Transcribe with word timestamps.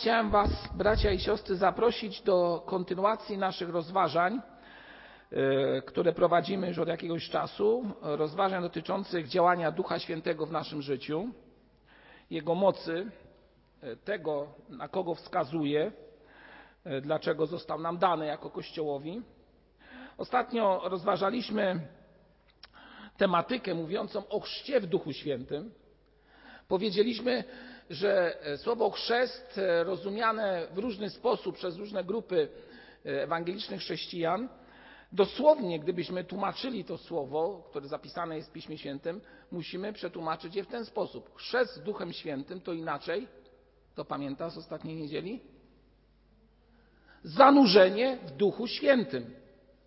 Chciałem 0.00 0.30
Was, 0.30 0.50
bracia 0.74 1.10
i 1.10 1.18
siostry, 1.18 1.56
zaprosić 1.56 2.22
do 2.22 2.62
kontynuacji 2.66 3.38
naszych 3.38 3.68
rozważań, 3.68 4.40
e, 5.32 5.82
które 5.82 6.12
prowadzimy 6.12 6.68
już 6.68 6.78
od 6.78 6.88
jakiegoś 6.88 7.28
czasu. 7.30 7.84
Rozważań 8.02 8.62
dotyczących 8.62 9.28
działania 9.28 9.72
Ducha 9.72 9.98
Świętego 9.98 10.46
w 10.46 10.52
naszym 10.52 10.82
życiu, 10.82 11.28
Jego 12.30 12.54
mocy, 12.54 13.10
e, 13.82 13.96
tego, 13.96 14.46
na 14.68 14.88
kogo 14.88 15.14
wskazuje, 15.14 15.92
e, 16.84 17.00
dlaczego 17.00 17.46
został 17.46 17.80
nam 17.80 17.98
dany 17.98 18.26
jako 18.26 18.50
Kościołowi. 18.50 19.22
Ostatnio 20.18 20.80
rozważaliśmy 20.84 21.80
tematykę 23.16 23.74
mówiącą 23.74 24.28
o 24.28 24.40
chrzcie 24.40 24.80
w 24.80 24.86
Duchu 24.86 25.12
Świętym. 25.12 25.70
Powiedzieliśmy, 26.68 27.44
że 27.90 28.42
e, 28.44 28.56
słowo 28.56 28.90
chrzest 28.90 29.58
e, 29.58 29.84
rozumiane 29.84 30.66
w 30.74 30.78
różny 30.78 31.10
sposób 31.10 31.56
przez 31.56 31.76
różne 31.76 32.04
grupy 32.04 32.48
e, 33.06 33.22
ewangelicznych 33.22 33.80
chrześcijan, 33.80 34.48
dosłownie 35.12 35.80
gdybyśmy 35.80 36.24
tłumaczyli 36.24 36.84
to 36.84 36.98
słowo, 36.98 37.66
które 37.70 37.88
zapisane 37.88 38.36
jest 38.36 38.48
w 38.48 38.52
Piśmie 38.52 38.78
Świętym, 38.78 39.20
musimy 39.52 39.92
przetłumaczyć 39.92 40.54
je 40.54 40.64
w 40.64 40.66
ten 40.66 40.84
sposób. 40.84 41.34
Chrzest 41.34 41.74
z 41.74 41.82
Duchem 41.82 42.12
Świętym 42.12 42.60
to 42.60 42.72
inaczej, 42.72 43.28
to 43.94 44.04
pamięta 44.04 44.50
z 44.50 44.58
ostatniej 44.58 44.96
niedzieli? 44.96 45.40
Zanurzenie 47.22 48.18
w 48.26 48.30
Duchu 48.30 48.66
Świętym. 48.66 49.34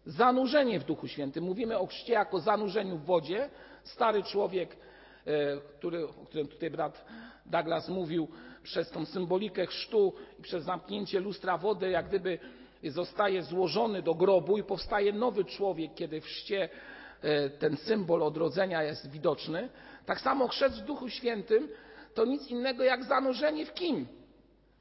Zanurzenie 0.05 0.79
w 0.79 0.83
Duchu 0.83 1.07
Świętym. 1.07 1.43
Mówimy 1.43 1.79
o 1.79 1.87
chrzcie 1.87 2.13
jako 2.13 2.39
zanurzeniu 2.39 2.97
w 2.97 3.05
wodzie. 3.05 3.49
Stary 3.83 4.23
człowiek, 4.23 4.75
o 6.21 6.25
którym 6.25 6.47
tutaj 6.47 6.69
brat 6.69 7.05
Douglas 7.45 7.89
mówił, 7.89 8.27
przez 8.63 8.89
tą 8.89 9.05
symbolikę 9.05 9.65
chrztu 9.65 10.13
i 10.39 10.41
przez 10.41 10.63
zamknięcie 10.63 11.19
lustra 11.19 11.57
wody, 11.57 11.89
jak 11.89 12.07
gdyby 12.07 12.39
zostaje 12.83 13.43
złożony 13.43 14.01
do 14.01 14.15
grobu 14.15 14.57
i 14.57 14.63
powstaje 14.63 15.13
nowy 15.13 15.45
człowiek, 15.45 15.91
kiedy 15.95 16.21
w 16.21 16.25
chrzcie 16.25 16.69
e, 17.21 17.49
ten 17.49 17.77
symbol 17.77 18.23
odrodzenia 18.23 18.83
jest 18.83 19.11
widoczny. 19.11 19.69
Tak 20.05 20.21
samo 20.21 20.47
chrzest 20.47 20.81
w 20.81 20.85
Duchu 20.85 21.09
Świętym 21.09 21.69
to 22.13 22.25
nic 22.25 22.47
innego 22.47 22.83
jak 22.83 23.03
zanurzenie 23.03 23.65
w 23.65 23.73
kim? 23.73 24.07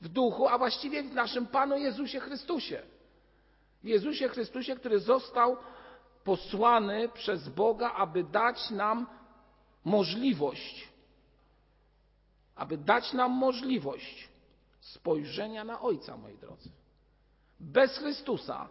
W 0.00 0.08
duchu, 0.08 0.48
a 0.48 0.58
właściwie 0.58 1.02
w 1.02 1.14
naszym 1.14 1.46
Panu 1.46 1.78
Jezusie 1.78 2.20
Chrystusie. 2.20 2.82
W 3.82 3.86
Jezusie 3.86 4.28
Chrystusie, 4.28 4.76
który 4.76 4.98
został 4.98 5.56
posłany 6.24 7.08
przez 7.08 7.48
Boga, 7.48 7.92
aby 7.92 8.24
dać 8.24 8.70
nam 8.70 9.06
możliwość 9.84 10.92
aby 12.62 12.76
dać 12.78 13.12
nam 13.12 13.32
możliwość 13.32 14.28
spojrzenia 14.80 15.64
na 15.64 15.80
Ojca, 15.80 16.16
moi 16.16 16.38
drodzy. 16.38 16.70
Bez 17.60 17.98
Chrystusa 17.98 18.68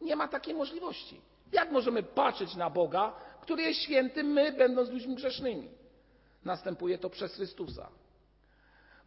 nie 0.00 0.16
ma 0.16 0.28
takiej 0.28 0.54
możliwości. 0.54 1.20
Jak 1.52 1.70
możemy 1.70 2.02
patrzeć 2.02 2.54
na 2.54 2.70
Boga, 2.70 3.12
który 3.40 3.62
jest 3.62 3.80
święty, 3.80 4.24
my 4.24 4.52
będąc 4.52 4.90
ludźmi 4.90 5.14
grzesznymi? 5.14 5.68
Następuje 6.44 6.98
to 6.98 7.10
przez 7.10 7.34
Chrystusa. 7.34 7.88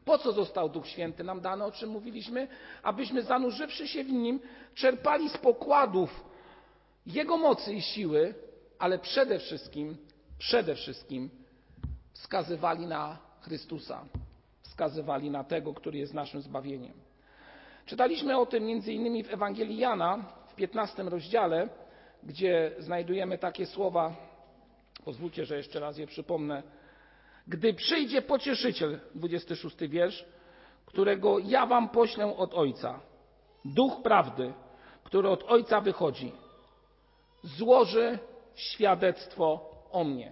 Po 0.05 0.17
co 0.17 0.31
został 0.31 0.69
Duch 0.69 0.88
Święty 0.88 1.23
nam 1.23 1.41
dany, 1.41 1.63
o 1.63 1.72
czym 1.72 1.89
mówiliśmy? 1.89 2.47
Abyśmy 2.83 3.22
zanurzywszy 3.22 3.88
się 3.88 4.03
w 4.03 4.11
Nim, 4.11 4.39
czerpali 4.75 5.30
z 5.30 5.38
pokładów 5.38 6.23
Jego 7.05 7.38
mocy 7.38 7.73
i 7.73 7.81
siły, 7.81 8.33
ale 8.80 9.00
przede 9.00 9.39
wszystkim, 9.39 9.97
przede 10.38 10.75
wszystkim 10.75 11.30
wskazywali 12.18 12.88
na 12.88 13.18
Chrystusa 13.42 14.06
wskazywali 14.78 15.30
na 15.30 15.44
tego, 15.44 15.73
który 15.73 15.98
jest 15.98 16.14
naszym 16.14 16.42
zbawieniem. 16.42 16.94
Czytaliśmy 17.86 18.38
o 18.38 18.46
tym 18.46 18.66
między 18.66 18.94
innymi 18.94 19.24
w 19.24 19.34
Ewangelii 19.34 19.78
Jana 19.78 20.26
w 20.48 20.56
15 20.56 21.04
rozdziale, 21.04 21.70
gdzie 22.24 22.72
znajdujemy 22.80 23.38
takie 23.38 23.66
słowa, 23.66 24.16
pozwólcie, 25.06 25.46
że 25.46 25.58
jeszcze 25.58 25.80
raz 25.80 25.97
je 25.97 26.08
przypomnę. 26.08 26.64
Gdy 27.47 27.74
przyjdzie 27.74 28.22
pocieszyciel, 28.22 29.00
26 29.16 29.78
wiersz, 29.80 30.25
którego 30.86 31.40
ja 31.40 31.66
wam 31.66 31.90
poślę 31.90 32.38
od 32.38 32.53
Ojca, 32.53 33.00
duch 33.66 34.02
prawdy, 34.03 34.53
który 35.03 35.30
od 35.30 35.44
Ojca 35.44 35.81
wychodzi, 35.81 36.31
złoży 37.44 38.20
świadectwo 38.56 39.72
o 39.91 40.03
mnie. 40.03 40.31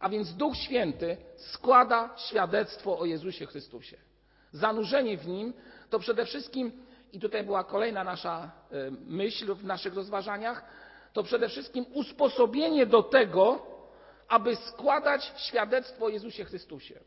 A 0.00 0.08
więc 0.08 0.34
Duch 0.34 0.56
Święty 0.56 1.16
składa 1.36 2.14
świadectwo 2.16 2.98
o 2.98 3.04
Jezusie 3.04 3.46
Chrystusie. 3.46 3.96
Zanurzenie 4.52 5.18
w 5.18 5.26
Nim 5.28 5.52
to 5.90 5.98
przede 5.98 6.24
wszystkim, 6.24 6.72
i 7.12 7.20
tutaj 7.20 7.44
była 7.44 7.64
kolejna 7.64 8.04
nasza 8.04 8.50
e, 8.70 8.90
myśl 9.06 9.54
w 9.54 9.64
naszych 9.64 9.94
rozważaniach, 9.94 10.64
to 11.12 11.22
przede 11.22 11.48
wszystkim 11.48 11.84
usposobienie 11.92 12.86
do 12.86 13.02
tego, 13.02 13.66
aby 14.28 14.56
składać 14.56 15.32
świadectwo 15.36 16.04
o 16.04 16.08
Jezusie 16.08 16.44
Chrystusie. 16.44 17.00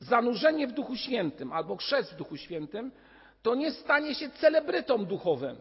Zanurzenie 0.00 0.66
w 0.66 0.72
Duchu 0.72 0.96
Świętym 0.96 1.52
albo 1.52 1.76
chrzest 1.76 2.12
w 2.12 2.16
Duchu 2.16 2.36
Świętym 2.36 2.92
to 3.42 3.54
nie 3.54 3.72
stanie 3.72 4.14
się 4.14 4.30
celebrytą 4.30 5.04
duchowym 5.06 5.56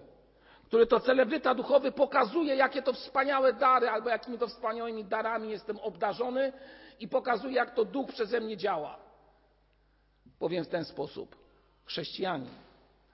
który 0.72 0.88
to 0.88 1.00
celebryta 1.00 1.56
duchowy 1.56 1.92
pokazuje, 1.92 2.56
jakie 2.56 2.82
to 2.82 2.94
wspaniałe 2.94 3.54
dary, 3.54 3.90
albo 3.90 4.10
jakimi 4.10 4.38
to 4.38 4.48
wspaniałymi 4.48 5.06
darami 5.06 5.50
jestem 5.50 5.80
obdarzony 5.80 6.54
i 7.00 7.08
pokazuje, 7.08 7.54
jak 7.54 7.76
to 7.76 7.86
duch 7.86 8.08
przeze 8.08 8.40
mnie 8.40 8.58
działa. 8.58 9.00
Powiem 10.40 10.64
w 10.66 10.68
ten 10.68 10.86
sposób. 10.86 11.36
Chrześcijanin 11.86 12.50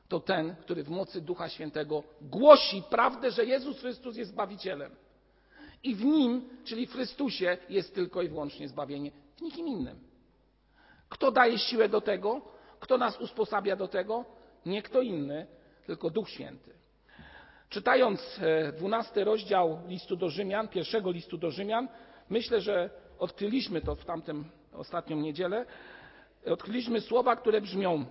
to 0.10 0.20
ten, 0.20 0.56
który 0.56 0.84
w 0.84 0.90
mocy 0.90 1.22
Ducha 1.22 1.50
Świętego 1.50 2.04
głosi 2.22 2.84
prawdę, 2.90 3.32
że 3.32 3.46
Jezus 3.46 3.80
Chrystus 3.80 4.16
jest 4.16 4.32
Zbawicielem. 4.32 4.96
I 5.84 5.96
w 5.96 6.06
Nim, 6.06 6.50
czyli 6.64 6.88
w 6.88 6.92
Chrystusie, 6.92 7.58
jest 7.70 7.96
tylko 7.96 8.22
i 8.22 8.30
wyłącznie 8.30 8.68
zbawienie. 8.68 9.12
W 9.38 9.42
nikim 9.42 9.68
innym. 9.68 10.00
Kto 11.10 11.32
daje 11.32 11.58
siłę 11.58 11.90
do 11.90 12.02
tego? 12.02 12.42
Kto 12.80 12.98
nas 12.98 13.22
usposabia 13.22 13.76
do 13.76 13.88
tego? 13.88 14.26
Nie 14.66 14.82
kto 14.82 15.02
inny, 15.02 15.48
tylko 15.86 16.10
Duch 16.10 16.30
Święty. 16.30 16.77
Czytając 17.70 18.40
e, 18.40 18.72
dwunasty 18.72 19.24
rozdział 19.24 19.80
listu 19.88 20.16
do 20.16 20.30
Rzymian, 20.30 20.68
pierwszego 20.68 21.12
listu 21.12 21.38
do 21.38 21.52
Rzymian, 21.52 21.88
myślę, 22.30 22.62
że 22.62 22.90
odkryliśmy 23.20 23.82
to 23.82 23.96
w 23.96 24.06
ostatnią 24.74 25.18
niedzielę, 25.18 25.66
odkryliśmy 26.46 27.02
słowa, 27.02 27.36
które 27.36 27.62
brzmią: 27.62 28.06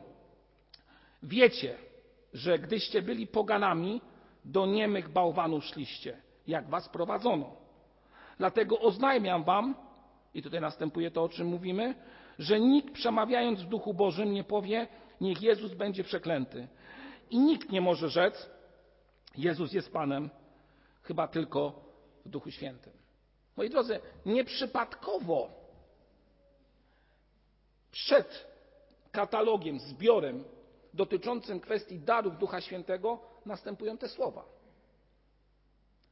Wiecie, 1.22 1.74
że 2.32 2.58
gdyście 2.58 3.02
byli 3.02 3.26
poganami, 3.26 4.00
do 4.46 4.66
niemych 4.66 5.08
bałwanów 5.08 5.64
szliście, 5.64 6.16
jak 6.46 6.68
was 6.68 6.88
prowadzono. 6.88 7.56
Dlatego 8.38 8.80
oznajmiam 8.80 9.44
wam, 9.44 9.74
i 10.34 10.42
tutaj 10.42 10.60
następuje 10.60 11.10
to, 11.10 11.22
o 11.22 11.28
czym 11.28 11.46
mówimy, 11.46 11.94
że 12.38 12.60
nikt 12.60 12.94
przemawiając 12.94 13.62
w 13.62 13.68
duchu 13.68 13.94
Bożym 13.94 14.32
nie 14.32 14.44
powie, 14.44 14.86
niech 15.20 15.42
Jezus 15.42 15.74
będzie 15.74 16.04
przeklęty. 16.04 16.68
I 17.30 17.38
nikt 17.38 17.70
nie 17.70 17.80
może 17.80 18.08
rzec, 18.08 18.50
Jezus 19.36 19.72
jest 19.72 19.92
Panem 19.92 20.30
chyba 21.02 21.28
tylko 21.28 21.72
w 22.24 22.28
Duchu 22.28 22.50
Świętym. 22.50 22.92
Moi 23.56 23.70
drodzy, 23.70 24.00
nieprzypadkowo 24.26 25.50
przed 27.92 28.46
katalogiem, 29.12 29.78
zbiorem 29.78 30.44
dotyczącym 30.94 31.60
kwestii 31.60 31.98
darów 31.98 32.38
Ducha 32.38 32.60
Świętego 32.60 33.18
następują 33.46 33.98
te 33.98 34.08
słowa. 34.08 34.44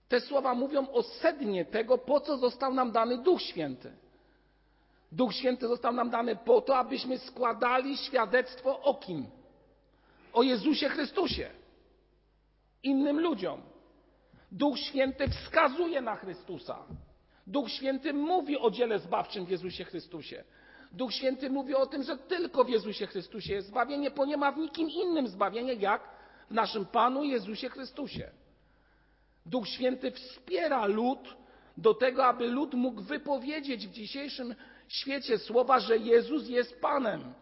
Te 0.09 0.21
słowa 0.21 0.55
mówią 0.55 0.89
o 0.91 1.03
sednie 1.03 1.65
tego, 1.65 1.99
po 1.99 2.21
co 2.21 2.37
został 2.39 2.75
nam 2.75 2.93
dany 2.93 3.19
Duch 3.19 3.43
Święty. 3.43 3.93
Duch 5.13 5.35
Święty 5.35 5.69
został 5.69 5.93
nam 5.93 6.11
dany 6.11 6.37
po 6.37 6.61
to, 6.61 6.77
abyśmy 6.77 7.19
składali 7.19 7.97
świadectwo 7.97 8.81
o 8.83 8.95
kim? 8.95 9.27
O 10.33 10.43
Jezusie 10.43 10.89
Chrystusie 10.89 11.51
innym 12.85 13.21
ludziom. 13.21 13.63
Duch 14.53 14.79
Święty 14.79 15.29
wskazuje 15.29 16.01
na 16.01 16.17
Chrystusa. 16.17 16.79
Duch 17.47 17.71
Święty 17.71 18.13
mówi 18.13 18.59
o 18.59 18.71
dziele 18.71 18.99
zbawczym 18.99 19.47
w 19.47 19.51
Jezusie 19.51 19.85
Chrystusie. 19.85 20.45
Duch 20.93 21.13
Święty 21.13 21.51
mówi 21.51 21.75
o 21.75 21.87
tym, 21.87 22.03
że 22.03 22.19
tylko 22.19 22.65
w 22.65 22.69
Jezusie 22.69 23.07
Chrystusie 23.07 23.55
jest 23.55 23.69
zbawienie, 23.69 24.11
bo 24.11 24.27
nie 24.27 24.37
ma 24.37 24.53
w 24.53 24.59
nikim 24.59 24.91
innym 24.91 25.29
zbawienia, 25.29 25.73
jak 25.73 26.11
w 26.51 26.55
naszym 26.55 26.87
Panu 26.87 27.25
Jezusie 27.25 27.69
Chrystusie. 27.69 28.31
Duch 29.47 29.69
Święty 29.69 30.11
wspiera 30.11 30.87
lud 30.87 31.37
do 31.77 31.95
tego, 31.95 32.27
aby 32.27 32.47
lud 32.47 32.75
mógł 32.75 33.03
wypowiedzieć 33.03 33.87
w 33.87 33.93
dzisiejszym 33.93 34.55
świecie 34.89 35.39
słowa, 35.39 35.81
że 35.81 35.99
Jezus 35.99 36.49
jest 36.49 36.81
Panem. 36.81 37.35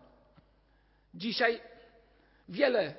Dzisiaj 1.14 1.60
wiele 2.48 2.94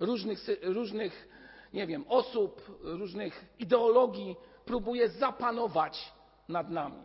różnych, 0.00 0.38
różnych 0.62 1.28
nie 1.74 1.86
wiem, 1.86 2.04
osób, 2.08 2.78
różnych 2.82 3.44
ideologii 3.58 4.36
próbuje 4.64 5.08
zapanować 5.08 6.12
nad 6.48 6.70
nami. 6.70 7.02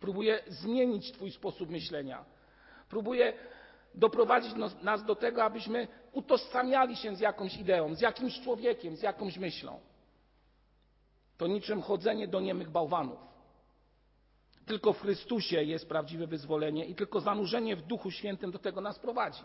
Próbuje 0.00 0.42
zmienić 0.48 1.12
Twój 1.12 1.30
sposób 1.30 1.70
myślenia. 1.70 2.24
Próbuje 2.88 3.32
doprowadzić 3.94 4.54
nas 4.82 5.04
do 5.04 5.14
tego, 5.14 5.44
abyśmy 5.44 5.88
utożsamiali 6.12 6.96
się 6.96 7.16
z 7.16 7.20
jakąś 7.20 7.56
ideą, 7.56 7.94
z 7.94 8.00
jakimś 8.00 8.40
człowiekiem, 8.40 8.96
z 8.96 9.02
jakąś 9.02 9.38
myślą. 9.38 9.80
To 11.36 11.46
niczym 11.46 11.82
chodzenie 11.82 12.28
do 12.28 12.40
niemych 12.40 12.70
bałwanów. 12.70 13.18
Tylko 14.66 14.92
w 14.92 15.00
Chrystusie 15.00 15.62
jest 15.62 15.88
prawdziwe 15.88 16.26
wyzwolenie 16.26 16.84
i 16.84 16.94
tylko 16.94 17.20
zanurzenie 17.20 17.76
w 17.76 17.82
Duchu 17.82 18.10
Świętym 18.10 18.50
do 18.50 18.58
tego 18.58 18.80
nas 18.80 18.98
prowadzi. 18.98 19.42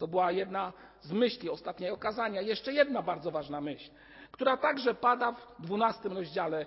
To 0.00 0.08
była 0.08 0.32
jedna 0.32 0.72
z 1.00 1.12
myśli 1.12 1.50
ostatniego 1.50 1.96
kazania. 1.96 2.40
Jeszcze 2.40 2.72
jedna 2.72 3.02
bardzo 3.02 3.30
ważna 3.30 3.60
myśl, 3.60 3.90
która 4.32 4.56
także 4.56 4.94
pada 4.94 5.32
w 5.32 5.62
dwunastym 5.62 6.12
rozdziale 6.12 6.66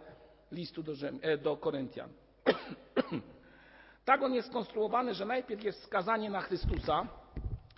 listu 0.51 0.83
do, 0.83 0.95
Rzym, 0.95 1.19
e, 1.21 1.37
do 1.37 1.57
Koryntian. 1.57 2.09
tak 4.05 4.21
on 4.23 4.33
jest 4.33 4.47
skonstruowany, 4.47 5.13
że 5.13 5.25
najpierw 5.25 5.63
jest 5.63 5.81
wskazanie 5.81 6.29
na 6.29 6.41
Chrystusa, 6.41 7.07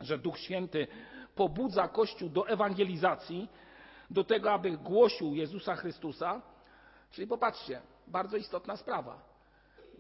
że 0.02 0.18
Duch 0.18 0.38
Święty 0.38 0.88
pobudza 1.36 1.88
Kościół 1.88 2.30
do 2.30 2.48
ewangelizacji, 2.48 3.50
do 4.10 4.24
tego, 4.24 4.52
aby 4.52 4.72
głosił 4.72 5.36
Jezusa 5.36 5.76
Chrystusa. 5.76 6.42
Czyli 7.12 7.28
popatrzcie, 7.28 7.82
bardzo 8.08 8.38
istotna 8.38 8.78
sprawa. 8.78 9.20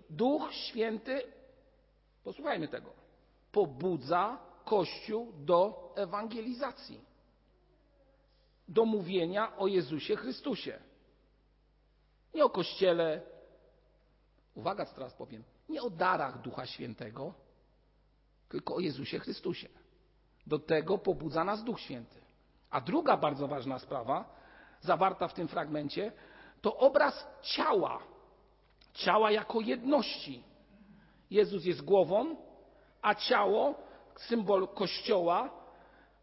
Duch 0.09 0.53
Święty, 0.53 1.21
posłuchajmy 2.23 2.67
tego, 2.67 2.89
pobudza 3.51 4.37
Kościół 4.65 5.33
do 5.38 5.94
ewangelizacji, 5.95 7.01
do 8.67 8.85
mówienia 8.85 9.57
o 9.57 9.67
Jezusie 9.67 10.15
Chrystusie. 10.15 10.79
Nie 12.33 12.45
o 12.45 12.50
Kościele, 12.50 13.21
uwaga, 14.56 14.85
co 14.85 14.95
teraz 14.95 15.13
powiem, 15.13 15.44
nie 15.69 15.81
o 15.81 15.89
darach 15.89 16.41
Ducha 16.41 16.65
Świętego, 16.65 17.33
tylko 18.50 18.75
o 18.75 18.79
Jezusie 18.79 19.19
Chrystusie. 19.19 19.69
Do 20.47 20.59
tego 20.59 20.97
pobudza 20.97 21.44
nas 21.44 21.63
Duch 21.63 21.79
Święty. 21.79 22.21
A 22.69 22.81
druga 22.81 23.17
bardzo 23.17 23.47
ważna 23.47 23.79
sprawa, 23.79 24.35
zawarta 24.81 25.27
w 25.27 25.33
tym 25.33 25.47
fragmencie, 25.47 26.12
to 26.62 26.77
obraz 26.77 27.27
ciała. 27.41 28.00
Ciała 28.94 29.31
jako 29.31 29.62
jedności. 29.62 30.44
Jezus 31.29 31.65
jest 31.65 31.81
głową, 31.81 32.35
a 33.01 33.15
ciało, 33.15 33.84
symbol 34.19 34.67
kościoła, 34.67 35.65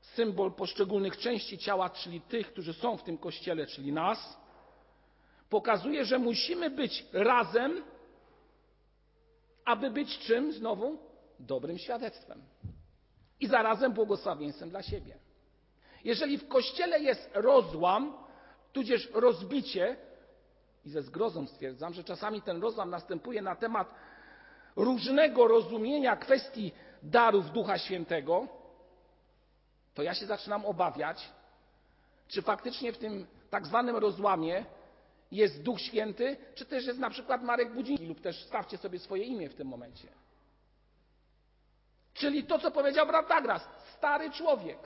symbol 0.01 0.53
poszczególnych 0.53 1.17
części 1.17 1.59
ciała, 1.59 1.91
czyli 1.91 2.21
tych, 2.21 2.53
którzy 2.53 2.73
są 2.73 2.97
w 2.97 3.03
tym 3.03 3.19
kościele, 3.19 3.67
czyli 3.67 3.93
nas, 3.93 4.37
pokazuje, 5.49 6.05
że 6.05 6.19
musimy 6.19 6.71
być 6.71 7.07
razem, 7.13 7.85
aby 9.65 9.91
być 9.91 10.19
czym 10.19 10.53
znowu? 10.53 10.99
Dobrym 11.39 11.79
świadectwem. 11.79 12.43
I 13.41 13.47
zarazem 13.47 13.93
błogosławieństwem 13.93 14.71
dla 14.71 14.83
siebie. 14.83 15.19
Jeżeli 16.05 16.39
w 16.39 16.49
kościele 16.49 17.01
jest 17.01 17.31
rozłam, 17.35 18.17
tudzież 18.73 19.09
rozbicie, 19.13 19.97
i 20.85 20.91
ze 20.91 21.03
zgrozą 21.03 21.47
stwierdzam, 21.47 21.95
że 21.95 22.05
czasami 22.05 22.43
ten 22.43 22.61
rozłam 22.61 22.91
następuje 22.91 23.43
na 23.43 23.57
temat 23.57 23.95
różnego 24.77 25.49
rozumienia 25.49 26.17
kwestii 26.17 26.73
darów 27.03 27.51
Ducha 27.51 27.79
Świętego, 27.79 28.49
to 29.95 30.03
ja 30.03 30.15
się 30.15 30.27
zaczynam 30.27 30.67
obawiać, 30.67 31.29
czy 32.29 32.43
faktycznie 32.43 32.93
w 32.93 32.99
tym 32.99 33.27
tak 33.51 33.67
zwanym 33.67 33.97
rozłamie 33.97 34.65
jest 35.33 35.63
Duch 35.63 35.81
Święty, 35.81 36.37
czy 36.55 36.67
też 36.67 36.87
jest 36.87 36.99
na 36.99 37.11
przykład 37.11 37.43
Marek 37.43 37.75
Budziński, 37.75 38.07
lub 38.07 38.21
też 38.21 38.45
stawcie 38.45 38.79
sobie 38.79 38.99
swoje 38.99 39.25
imię 39.25 39.49
w 39.49 39.55
tym 39.55 39.69
momencie. 39.69 40.09
Czyli 42.15 42.45
to, 42.45 42.59
co 42.59 42.71
powiedział 42.71 43.07
brat 43.07 43.29
Dagras, 43.29 43.69
stary 43.99 44.31
człowiek, 44.31 44.79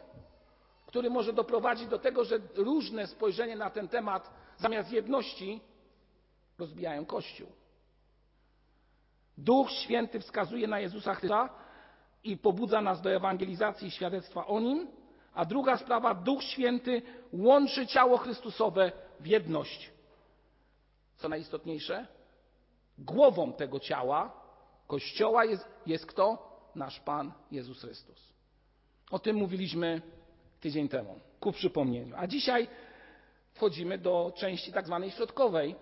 który 0.87 1.11
może 1.11 1.33
doprowadzić 1.33 1.89
do 1.89 1.99
tego, 1.99 2.25
że 2.25 2.39
różne 2.55 3.07
spojrzenie 3.07 3.57
na 3.57 3.71
ten 3.71 3.89
temat 3.89 4.31
zamiast 4.59 4.93
jedności 4.93 5.61
rozbijają 6.59 7.07
Kościół. 7.07 7.49
Duch 9.39 9.71
Święty 9.71 10.21
wskazuje 10.21 10.67
na 10.67 10.81
Jezusa 10.81 11.15
Chrystusa 11.15 11.66
i 12.27 12.37
pobudza 12.37 12.81
nas 12.81 13.01
do 13.01 13.11
ewangelizacji 13.11 13.89
i 13.89 13.91
świadectwa 13.91 14.47
o 14.47 14.61
Nim. 14.61 14.89
A 15.35 15.45
druga 15.45 15.77
sprawa, 15.77 16.15
Duch 16.15 16.43
Święty 16.43 17.03
łączy 17.33 17.87
ciało 17.87 18.17
Chrystusowe 18.17 18.93
w 19.21 19.27
jedność. 19.27 19.91
Co 21.17 21.29
najistotniejsze, 21.29 22.07
głową 22.99 23.53
tego 23.53 23.81
ciała, 23.81 24.47
Kościoła 24.87 25.45
jest, 25.45 25.69
jest 25.87 26.07
kto? 26.07 26.57
Nasz 26.75 27.01
Pan 27.01 27.33
Jezus 27.51 27.81
Chrystus. 27.81 28.33
O 29.11 29.19
tym 29.19 29.37
mówiliśmy 29.37 30.03
tydzień 30.61 30.89
temu, 30.89 31.21
ku 31.41 31.53
przypomnieniu. 31.53 32.15
A 32.19 32.27
dzisiaj 32.27 32.69
wchodzimy 33.55 33.99
do 33.99 34.33
części 34.37 34.73
tak 34.73 34.87
zwanej 34.87 35.11
środkowej 35.11 35.75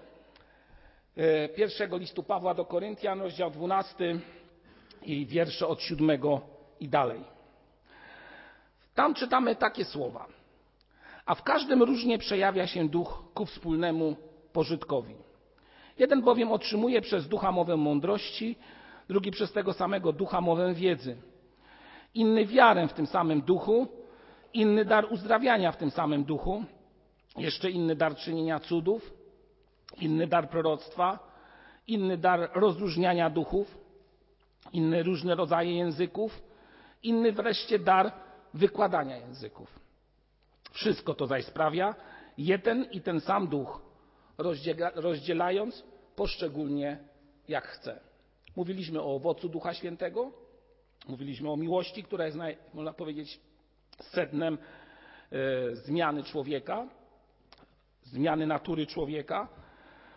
e, 1.17 1.49
pierwszego 1.49 1.97
listu 1.97 2.23
Pawła 2.23 2.55
do 2.55 2.65
Koryntian, 2.65 3.21
rozdział 3.21 3.51
12 3.51 4.21
i 5.05 5.27
wiersze 5.27 5.67
od 5.67 5.81
7 5.81 6.21
i 6.81 6.89
dalej. 6.89 7.25
Tam 8.95 9.15
czytamy 9.15 9.57
takie 9.57 9.85
słowa. 9.85 10.27
A 11.27 11.35
w 11.35 11.43
każdym 11.43 11.83
różnie 11.83 12.19
przejawia 12.19 12.67
się 12.67 12.89
duch 12.89 13.25
ku 13.35 13.47
wspólnemu 13.47 14.17
pożytkowi. 14.53 15.15
Jeden 15.99 16.23
bowiem 16.23 16.53
otrzymuje 16.53 17.01
przez 17.01 17.29
ducha 17.29 17.53
mowę 17.53 17.77
mądrości, 17.77 18.57
drugi 19.09 19.31
przez 19.31 19.53
tego 19.53 19.73
samego 19.73 20.13
ducha 20.13 20.41
mowę 20.41 20.75
wiedzy. 20.75 21.17
Inny 22.15 22.47
wiarę 22.47 22.89
w 22.89 22.93
tym 22.93 23.07
samym 23.07 23.41
duchu, 23.41 23.87
inny 24.53 24.85
dar 24.85 25.07
uzdrawiania 25.13 25.73
w 25.73 25.77
tym 25.77 25.91
samym 25.91 26.25
duchu, 26.25 26.65
jeszcze 27.37 27.71
inny 27.71 27.97
dar 27.97 28.17
czynienia 28.17 28.59
cudów, 28.59 29.13
inny 30.01 30.27
dar 30.27 30.49
proroctwa, 30.49 31.19
inny 31.87 32.19
dar 32.19 32.51
rozróżniania 32.55 33.31
duchów, 33.31 33.84
inne 34.73 35.03
różne 35.03 35.35
rodzaje 35.35 35.77
języków, 35.77 36.43
inny 37.03 37.33
wreszcie 37.33 37.79
dar 37.79 38.13
wykładania 38.55 39.17
języków. 39.17 39.81
Wszystko 40.71 41.15
to 41.15 41.27
zaś 41.27 41.45
sprawia 41.45 41.95
jeden 42.39 42.85
i 42.85 43.01
ten 43.01 43.21
sam 43.21 43.49
duch, 43.49 43.81
rozdzielając 44.95 45.85
poszczególnie 46.17 46.99
jak 47.49 47.67
chce. 47.67 48.01
Mówiliśmy 48.57 49.01
o 49.03 49.15
owocu 49.15 49.49
Ducha 49.49 49.75
Świętego, 49.75 50.33
mówiliśmy 51.09 51.51
o 51.51 51.57
miłości, 51.57 52.03
która 52.03 52.27
jest, 52.27 52.39
można 52.75 52.93
powiedzieć, 52.93 53.41
sednem 54.01 54.59
e, 55.33 55.77
zmiany 55.77 56.23
człowieka, 56.23 56.89
zmiany 58.03 58.47
natury 58.47 58.87
człowieka. 58.87 59.49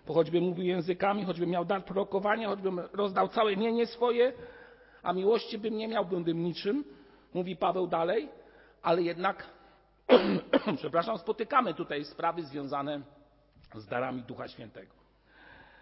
Bo 0.07 0.13
choćby 0.13 0.41
mówił 0.41 0.65
językami, 0.65 1.25
choćby 1.25 1.47
miał 1.47 1.65
dar 1.65 1.85
prorokowania, 1.85 2.47
choćbym 2.47 2.79
rozdał 2.79 3.27
całe 3.27 3.57
mienie 3.57 3.85
swoje, 3.85 4.33
a 5.03 5.13
miłości 5.13 5.57
bym 5.57 5.77
nie 5.77 5.87
miał, 5.87 6.05
byłbym 6.05 6.43
niczym, 6.43 6.83
mówi 7.33 7.55
Paweł 7.55 7.87
dalej, 7.87 8.29
ale 8.81 9.01
jednak, 9.01 9.49
przepraszam, 10.77 11.17
spotykamy 11.17 11.73
tutaj 11.73 12.05
sprawy 12.05 12.43
związane 12.43 13.01
z 13.75 13.87
darami 13.87 14.23
Ducha 14.23 14.47
Świętego. 14.47 14.93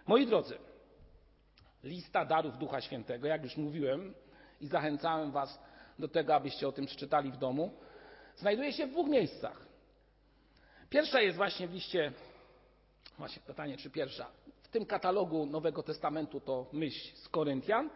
Moi 0.07 0.25
drodzy, 0.27 0.57
lista 1.83 2.25
darów 2.25 2.57
Ducha 2.57 2.81
Świętego, 2.81 3.27
jak 3.27 3.43
już 3.43 3.57
mówiłem 3.57 4.13
i 4.61 4.67
zachęcałem 4.67 5.31
Was 5.31 5.61
do 5.99 6.07
tego, 6.07 6.35
abyście 6.35 6.67
o 6.67 6.71
tym 6.71 6.85
przeczytali 6.85 7.31
w 7.31 7.37
domu, 7.37 7.73
znajduje 8.35 8.73
się 8.73 8.87
w 8.87 8.91
dwóch 8.91 9.07
miejscach. 9.07 9.65
Pierwsza 10.89 11.21
jest 11.21 11.37
właśnie 11.37 11.67
w 11.67 11.73
liście, 11.73 12.11
właśnie 13.17 13.41
pytanie, 13.41 13.77
czy 13.77 13.89
pierwsza, 13.89 14.27
w 14.63 14.67
tym 14.67 14.85
katalogu 14.85 15.45
Nowego 15.45 15.83
Testamentu 15.83 16.39
to 16.39 16.67
myśl 16.73 17.15
z 17.15 17.29
Koryntian, 17.29 17.89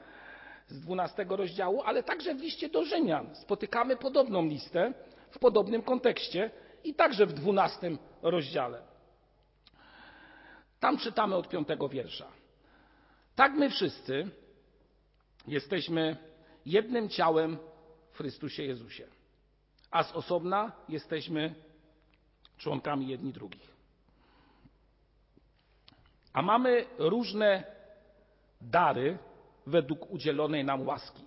z 0.67 0.79
12 0.79 1.25
rozdziału, 1.29 1.81
ale 1.81 2.03
także 2.03 2.35
w 2.35 2.41
liście 2.41 2.69
do 2.69 2.85
Rzymian 2.85 3.35
spotykamy 3.35 3.97
podobną 3.97 4.45
listę 4.45 4.93
w 5.29 5.39
podobnym 5.39 5.81
kontekście 5.81 6.51
i 6.83 6.93
także 6.93 7.25
w 7.25 7.33
12 7.33 7.91
rozdziale. 8.21 8.81
Tam 10.79 10.97
czytamy 10.97 11.35
od 11.35 11.49
piątego 11.49 11.89
wiersza. 11.89 12.27
Tak 13.35 13.53
my 13.53 13.69
wszyscy 13.69 14.29
jesteśmy 15.47 16.17
jednym 16.65 17.09
ciałem 17.09 17.57
w 18.11 18.17
Chrystusie 18.17 18.63
Jezusie, 18.63 19.07
a 19.91 20.03
z 20.03 20.11
osobna 20.11 20.71
jesteśmy 20.89 21.55
członkami 22.57 23.07
jedni 23.07 23.33
drugich. 23.33 23.78
A 26.33 26.41
mamy 26.41 26.85
różne 26.97 27.63
dary 28.61 29.17
według 29.67 30.11
udzielonej 30.11 30.65
nam 30.65 30.87
łaski. 30.87 31.25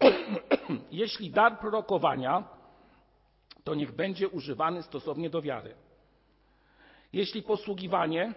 Jeśli 0.90 1.30
dar 1.30 1.58
prorokowania, 1.58 2.48
to 3.64 3.74
niech 3.74 3.92
będzie 3.92 4.28
używany 4.28 4.82
stosownie 4.82 5.30
do 5.30 5.42
wiary. 5.42 5.74
Jeśli 7.12 7.42
posługiwanie, 7.42 8.34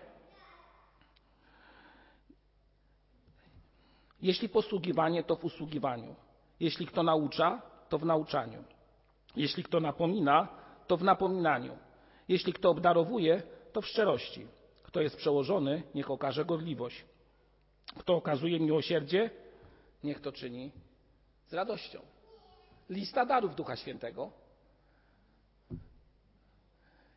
jeśli 4.21 4.49
posługiwanie, 4.49 5.23
to 5.23 5.35
w 5.35 5.43
usługiwaniu. 5.43 6.15
Jeśli 6.59 6.87
kto 6.87 7.03
naucza, 7.03 7.61
to 7.89 7.97
w 7.97 8.05
nauczaniu. 8.05 8.63
Jeśli 9.35 9.63
kto 9.63 9.79
napomina, 9.79 10.47
to 10.87 10.97
w 10.97 11.03
napominaniu. 11.03 11.77
Jeśli 12.27 12.53
kto 12.53 12.69
obdarowuje, 12.69 13.43
to 13.75 13.81
w 13.81 13.87
szczerości. 13.87 14.47
Kto 14.83 15.01
jest 15.01 15.15
przełożony, 15.17 15.83
niech 15.95 16.11
okaże 16.11 16.45
gorliwość. 16.45 17.05
Kto 17.99 18.15
okazuje 18.15 18.59
miłosierdzie, 18.59 19.29
niech 20.03 20.21
to 20.21 20.31
czyni 20.31 20.71
z 21.47 21.53
radością. 21.53 21.99
Lista 22.89 23.25
darów 23.25 23.55
Ducha 23.55 23.75
Świętego. 23.75 24.31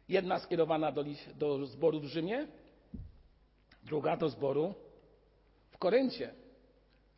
Jedna 0.09 0.39
skierowana 0.39 0.93
do, 0.93 1.05
do 1.35 1.67
zboru 1.67 2.01
w 2.01 2.05
Rzymie, 2.05 2.49
druga 3.83 4.17
do 4.17 4.29
zboru 4.29 4.75
w 5.71 5.79
Koryncie. 5.79 6.35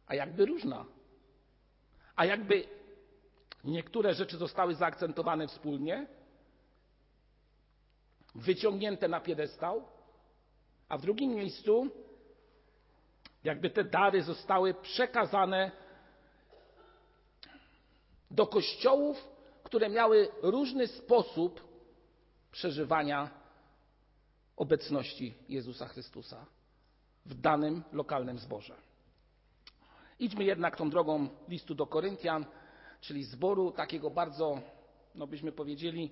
A 0.06 0.14
jakby 0.14 0.46
różna. 0.46 0.84
A 2.16 2.24
jakby 2.24 2.64
niektóre 3.64 4.14
rzeczy 4.14 4.36
zostały 4.36 4.74
zaakcentowane 4.74 5.48
wspólnie, 5.48 6.06
wyciągnięte 8.34 9.08
na 9.08 9.20
piedestał, 9.20 9.82
a 10.88 10.98
w 10.98 11.02
drugim 11.02 11.34
miejscu 11.34 11.90
jakby 13.44 13.70
te 13.70 13.84
dary 13.84 14.22
zostały 14.22 14.74
przekazane 14.74 15.70
do 18.30 18.46
kościołów, 18.46 19.28
które 19.62 19.88
miały 19.88 20.28
różny 20.42 20.86
sposób 20.86 21.64
przeżywania 22.52 23.30
obecności 24.56 25.34
Jezusa 25.48 25.88
Chrystusa 25.88 26.46
w 27.26 27.34
danym 27.34 27.82
lokalnym 27.92 28.38
zborze. 28.38 28.74
Idźmy 30.18 30.44
jednak 30.44 30.76
tą 30.76 30.90
drogą 30.90 31.28
listu 31.48 31.74
do 31.74 31.86
Koryntian, 31.86 32.46
czyli 33.00 33.24
zboru 33.24 33.70
takiego 33.72 34.10
bardzo, 34.10 34.60
no 35.14 35.26
byśmy 35.26 35.52
powiedzieli, 35.52 36.10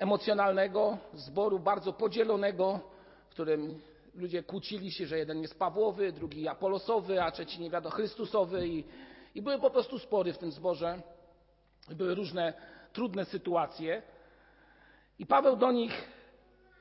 emocjonalnego, 0.00 0.98
zboru 1.14 1.58
bardzo 1.58 1.92
podzielonego, 1.92 2.80
w 3.28 3.30
którym 3.30 3.80
ludzie 4.14 4.42
kłócili 4.42 4.90
się, 4.90 5.06
że 5.06 5.18
jeden 5.18 5.42
jest 5.42 5.58
Pawłowy, 5.58 6.12
drugi 6.12 6.48
Apolosowy, 6.48 7.22
a 7.22 7.30
trzeci 7.30 7.60
nie 7.60 7.70
wiadomo 7.70 7.94
Chrystusowy 7.94 8.68
i, 8.68 8.84
i 9.34 9.42
były 9.42 9.58
po 9.58 9.70
prostu 9.70 9.98
spory 9.98 10.32
w 10.32 10.38
tym 10.38 10.52
zborze. 10.52 11.02
Były 11.88 12.14
różne 12.14 12.52
trudne 12.92 13.24
sytuacje. 13.24 14.02
I 15.18 15.26
Paweł 15.26 15.56
do 15.56 15.72
nich 15.72 16.08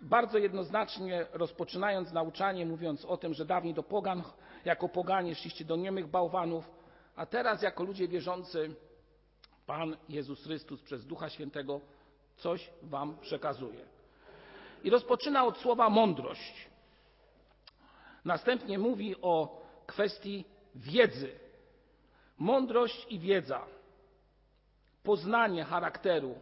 bardzo 0.01 0.38
jednoznacznie 0.38 1.25
rozpoczynając 1.33 2.11
nauczanie, 2.11 2.65
mówiąc 2.65 3.05
o 3.05 3.17
tym, 3.17 3.33
że 3.33 3.45
dawniej 3.45 3.73
do 3.73 3.83
pogan, 3.83 4.23
jako 4.65 4.89
poganie 4.89 5.35
szliście 5.35 5.65
do 5.65 5.75
niemych 5.75 6.07
bałwanów, 6.07 6.71
a 7.15 7.25
teraz 7.25 7.61
jako 7.61 7.83
ludzie 7.83 8.07
wierzący 8.07 8.75
Pan 9.65 9.97
Jezus 10.09 10.43
Chrystus 10.43 10.81
przez 10.81 11.05
Ducha 11.05 11.29
Świętego 11.29 11.81
coś 12.39 12.69
wam 12.81 13.17
przekazuje. 13.17 13.86
I 14.84 14.89
rozpoczyna 14.89 15.46
od 15.46 15.58
słowa 15.58 15.89
mądrość. 15.89 16.69
Następnie 18.25 18.79
mówi 18.79 19.15
o 19.22 19.62
kwestii 19.88 20.46
wiedzy. 20.75 21.39
Mądrość 22.38 23.05
i 23.10 23.19
wiedza, 23.19 23.65
poznanie 25.03 25.63
charakteru, 25.63 26.36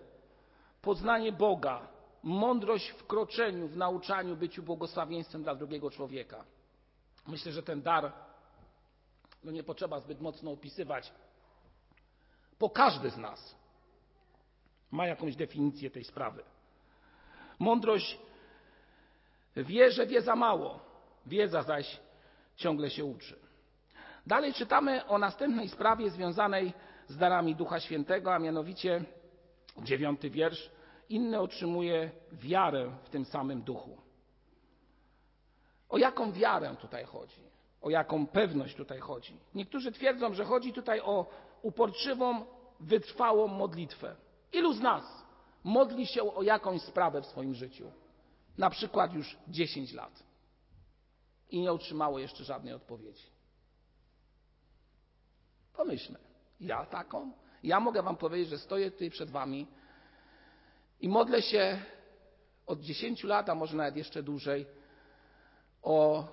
poznanie 0.82 1.32
Boga, 1.32 1.88
mądrość 2.24 2.90
w 2.90 3.08
kroczeniu, 3.08 3.68
w 3.68 3.78
nauczaniu, 3.78 4.36
byciu 4.36 4.64
błogosławieństwem 4.64 5.44
dla 5.44 5.56
drugiego 5.56 5.92
człowieka. 5.92 6.46
Myślę, 7.28 7.52
że 7.52 7.64
ten 7.64 7.82
dar, 7.82 8.12
no 9.44 9.52
nie 9.52 9.64
potrzeba 9.64 10.00
zbyt 10.00 10.22
mocno 10.22 10.52
opisywać, 10.52 11.14
bo 12.60 12.70
każdy 12.70 13.10
z 13.10 13.18
nas 13.18 13.56
ma 14.92 15.08
jakąś 15.08 15.36
definicję 15.36 15.90
tej 15.90 16.04
sprawy. 16.04 16.44
Mądrość 17.60 18.20
wie, 19.56 19.92
że 19.92 20.08
wie 20.08 20.22
za 20.22 20.36
mało, 20.36 20.80
wiedza 21.26 21.64
zaś 21.64 22.00
ciągle 22.56 22.90
się 22.90 23.06
uczy. 23.06 23.36
Dalej 24.28 24.54
czytamy 24.54 25.06
o 25.06 25.18
następnej 25.18 25.70
sprawie 25.70 26.10
związanej 26.10 26.74
z 27.08 27.18
darami 27.18 27.56
Ducha 27.56 27.80
Świętego, 27.80 28.34
a 28.34 28.40
mianowicie 28.40 29.04
dziewiąty 29.78 30.30
wiersz. 30.30 30.72
Inny 31.10 31.40
otrzymuje 31.40 32.12
wiarę 32.32 32.92
w 33.04 33.10
tym 33.10 33.26
samym 33.26 33.62
duchu. 33.62 33.98
O 35.90 35.98
jaką 35.98 36.32
wiarę 36.32 36.76
tutaj 36.82 37.06
chodzi? 37.06 37.42
O 37.82 37.90
jaką 37.90 38.28
pewność 38.28 38.76
tutaj 38.76 39.00
chodzi? 39.00 39.40
Niektórzy 39.56 39.92
twierdzą, 39.92 40.34
że 40.34 40.46
chodzi 40.46 40.74
tutaj 40.74 41.02
o 41.02 41.26
uporczywą, 41.62 42.46
wytrwałą 42.80 43.48
modlitwę. 43.48 44.16
Ilu 44.54 44.74
z 44.74 44.82
nas 44.82 45.04
modli 45.64 46.08
się 46.08 46.36
o 46.36 46.44
jakąś 46.44 46.82
sprawę 46.82 47.22
w 47.22 47.26
swoim 47.26 47.56
życiu? 47.56 47.92
Na 48.58 48.70
przykład 48.70 49.14
już 49.14 49.38
10 49.48 49.94
lat 49.94 50.24
i 51.50 51.62
nie 51.62 51.72
otrzymało 51.72 52.20
jeszcze 52.20 52.44
żadnej 52.44 52.74
odpowiedzi. 52.74 53.26
Pomyślmy, 55.74 56.20
ja 56.60 56.86
taką? 56.86 57.32
Ja 57.64 57.80
mogę 57.80 58.04
Wam 58.04 58.18
powiedzieć, 58.18 58.50
że 58.50 58.58
stoję 58.58 58.92
tutaj 58.92 59.10
przed 59.10 59.30
Wami 59.30 59.68
i 61.00 61.10
modlę 61.10 61.42
się 61.42 61.82
od 62.66 62.82
10 62.82 63.24
lat, 63.24 63.50
a 63.50 63.56
może 63.56 63.78
nawet 63.78 63.98
jeszcze 63.98 64.24
dłużej, 64.24 64.66
o 65.82 66.28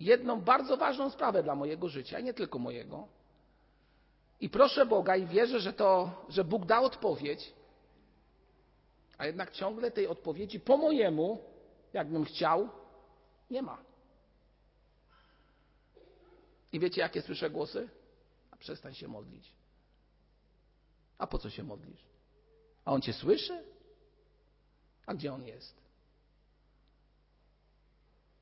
jedną 0.00 0.40
bardzo 0.40 0.76
ważną 0.76 1.10
sprawę 1.10 1.42
dla 1.42 1.54
mojego 1.54 1.88
życia, 1.88 2.18
i 2.18 2.24
nie 2.24 2.34
tylko 2.34 2.58
mojego. 2.58 3.08
I 4.40 4.48
proszę 4.48 4.86
Boga 4.86 5.16
i 5.16 5.26
wierzę, 5.26 5.60
że, 5.60 5.72
to, 5.72 6.10
że 6.28 6.44
Bóg 6.44 6.66
da 6.66 6.80
odpowiedź, 6.80 7.52
a 9.18 9.26
jednak 9.26 9.50
ciągle 9.50 9.90
tej 9.90 10.06
odpowiedzi 10.06 10.60
po 10.60 10.76
mojemu, 10.76 11.44
jakbym 11.92 12.24
chciał, 12.24 12.68
nie 13.50 13.62
ma. 13.62 13.84
I 16.72 16.80
wiecie, 16.80 17.00
jakie 17.00 17.22
słyszę 17.22 17.50
głosy? 17.50 17.88
A 18.50 18.56
przestań 18.56 18.94
się 18.94 19.08
modlić. 19.08 19.52
A 21.18 21.26
po 21.26 21.38
co 21.38 21.50
się 21.50 21.62
modlisz? 21.62 22.04
A 22.84 22.92
on 22.92 23.02
cię 23.02 23.12
słyszy? 23.12 23.64
A 25.06 25.14
gdzie 25.14 25.32
on 25.32 25.46
jest? 25.46 25.80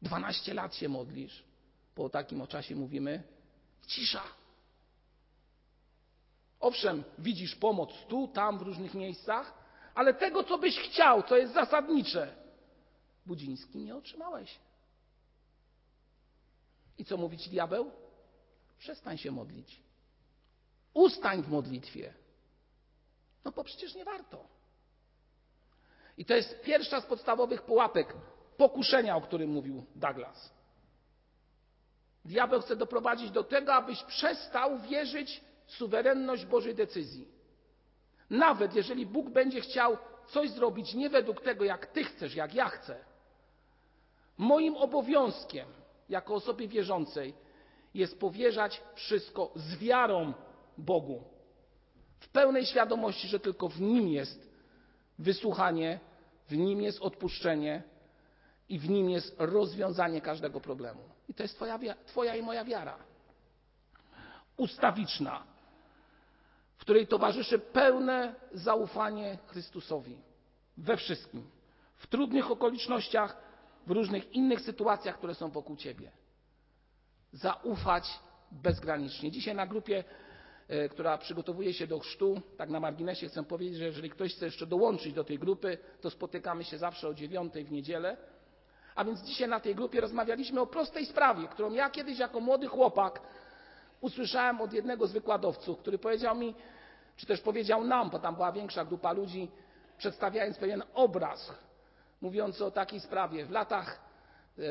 Dwanaście 0.03 0.55
lat 0.55 0.75
się 0.75 0.89
modlisz. 0.89 1.45
Po 1.95 2.09
takim 2.09 2.41
o 2.41 2.47
czasie 2.47 2.77
mówimy 2.77 3.23
cisza. 3.87 4.23
Owszem, 6.61 7.05
widzisz 7.19 7.55
pomoc 7.55 7.91
tu, 8.09 8.29
tam, 8.29 8.59
w 8.59 8.63
różnych 8.63 8.95
miejscach, 8.95 9.55
ale 9.95 10.15
tego, 10.15 10.45
co 10.45 10.59
byś 10.59 10.79
chciał, 10.79 11.23
co 11.23 11.37
jest 11.37 11.55
zasadnicze, 11.55 12.37
Budziński 13.27 13.79
nie 13.79 13.97
otrzymałeś. 13.97 14.59
I 16.99 17.05
co 17.05 17.17
mówić 17.17 17.49
diabeł? 17.49 17.91
Przestań 18.79 19.19
się 19.19 19.31
modlić. 19.31 19.81
Ustań 20.95 21.43
w 21.43 21.49
modlitwie. 21.49 22.15
No 23.45 23.53
bo 23.53 23.65
przecież 23.65 23.95
nie 23.95 24.05
warto. 24.05 24.49
I 26.19 26.25
to 26.25 26.35
jest 26.35 26.61
pierwsza 26.61 27.01
z 27.01 27.07
podstawowych 27.07 27.63
pułapek 27.63 28.15
pokuszenia, 28.57 29.17
o 29.17 29.21
którym 29.21 29.51
mówił 29.51 29.87
Douglas. 29.95 30.51
Diabeł 32.25 32.61
chce 32.61 32.77
doprowadzić 32.77 33.31
do 33.31 33.45
tego, 33.45 33.75
abyś 33.75 34.03
przestał 34.03 34.79
wierzyć 34.79 35.41
suwerenność 35.69 36.47
Bożej 36.47 36.75
decyzji. 36.75 37.29
Nawet 38.31 38.75
jeżeli 38.75 39.07
Bóg 39.07 39.31
będzie 39.31 39.61
chciał 39.61 39.97
coś 40.27 40.51
zrobić 40.51 40.95
nie 40.95 41.11
według 41.11 41.41
tego, 41.41 41.65
jak 41.65 41.87
ty 41.87 42.05
chcesz, 42.05 42.35
jak 42.35 42.55
ja 42.55 42.69
chcę, 42.69 43.05
moim 44.39 44.77
obowiązkiem 44.77 45.69
jako 46.09 46.35
osobie 46.35 46.69
wierzącej 46.69 47.35
jest 47.95 48.21
powierzać 48.21 48.83
wszystko 48.95 49.53
z 49.55 49.77
wiarą 49.77 50.33
Bogu. 50.79 51.25
W 52.21 52.29
pełnej 52.29 52.67
świadomości, 52.67 53.29
że 53.29 53.41
tylko 53.41 53.69
w 53.69 53.81
Nim 53.81 54.09
jest 54.09 54.51
wysłuchanie, 55.19 56.01
w 56.49 56.57
Nim 56.57 56.83
jest 56.83 57.01
odpuszczenie 57.03 57.83
i 58.69 58.79
w 58.79 58.91
Nim 58.91 59.11
jest 59.11 59.35
rozwiązanie 59.39 60.21
każdego 60.21 60.61
problemu. 60.61 61.01
I 61.29 61.35
to 61.35 61.43
jest 61.43 61.55
Twoja, 61.55 61.79
twoja 62.07 62.37
i 62.37 62.43
moja 62.43 62.65
wiara. 62.65 62.99
Ustawiczna, 64.57 65.45
której 66.89 67.07
towarzyszy 67.07 67.59
pełne 67.59 68.35
zaufanie 68.53 69.39
Chrystusowi 69.47 70.19
we 70.77 70.97
wszystkim, 70.97 71.51
w 71.97 72.07
trudnych 72.07 72.51
okolicznościach, 72.51 73.37
w 73.87 73.91
różnych 73.91 74.33
innych 74.33 74.61
sytuacjach, 74.61 75.19
które 75.19 75.35
są 75.35 75.51
wokół 75.51 75.77
Ciebie 75.77 76.11
zaufać 77.33 78.05
bezgranicznie. 78.53 79.31
Dzisiaj 79.31 79.55
na 79.55 79.67
grupie, 79.67 80.05
e, 80.69 80.89
która 80.89 81.19
przygotowuje 81.19 81.75
się 81.75 81.87
do 81.87 81.99
chrztu, 81.99 82.41
tak 82.57 82.71
na 82.71 82.81
marginesie 82.81 83.29
chcę 83.29 83.45
powiedzieć, 83.45 83.77
że 83.77 83.85
jeżeli 83.85 84.11
ktoś 84.11 84.35
chce 84.35 84.45
jeszcze 84.45 84.67
dołączyć 84.67 85.13
do 85.13 85.25
tej 85.25 85.39
grupy, 85.39 85.79
to 86.01 86.11
spotykamy 86.11 86.65
się 86.65 86.79
zawsze 86.79 87.09
o 87.09 87.15
dziewiątej 87.15 87.65
w 87.65 87.73
niedzielę. 87.73 88.17
A 88.95 89.05
więc 89.05 89.23
dzisiaj 89.23 89.49
na 89.49 89.61
tej 89.61 89.75
grupie 89.75 90.01
rozmawialiśmy 90.01 90.61
o 90.61 90.67
prostej 90.67 91.07
sprawie, 91.07 91.49
którą 91.49 91.73
ja 91.73 91.91
kiedyś 91.91 92.19
jako 92.19 92.41
młody 92.41 92.67
chłopak 92.67 93.21
usłyszałem 94.01 94.61
od 94.61 94.73
jednego 94.73 95.07
z 95.07 95.13
wykładowców, 95.13 95.79
który 95.79 95.99
powiedział 95.99 96.37
mi, 96.37 96.55
czy 97.19 97.27
też 97.27 97.41
powiedział 97.41 97.85
nam, 97.85 98.11
bo 98.11 98.19
tam 98.19 98.35
była 98.35 98.53
większa 98.53 98.85
grupa 98.85 99.13
ludzi, 99.13 99.51
przedstawiając 99.99 100.59
pewien 100.59 100.83
obraz, 100.95 101.53
mówiąc 102.21 102.63
o 102.63 102.71
takiej 102.71 103.01
sprawie. 103.01 103.45
W 103.47 103.51
latach 103.51 104.01
e, 104.59 104.63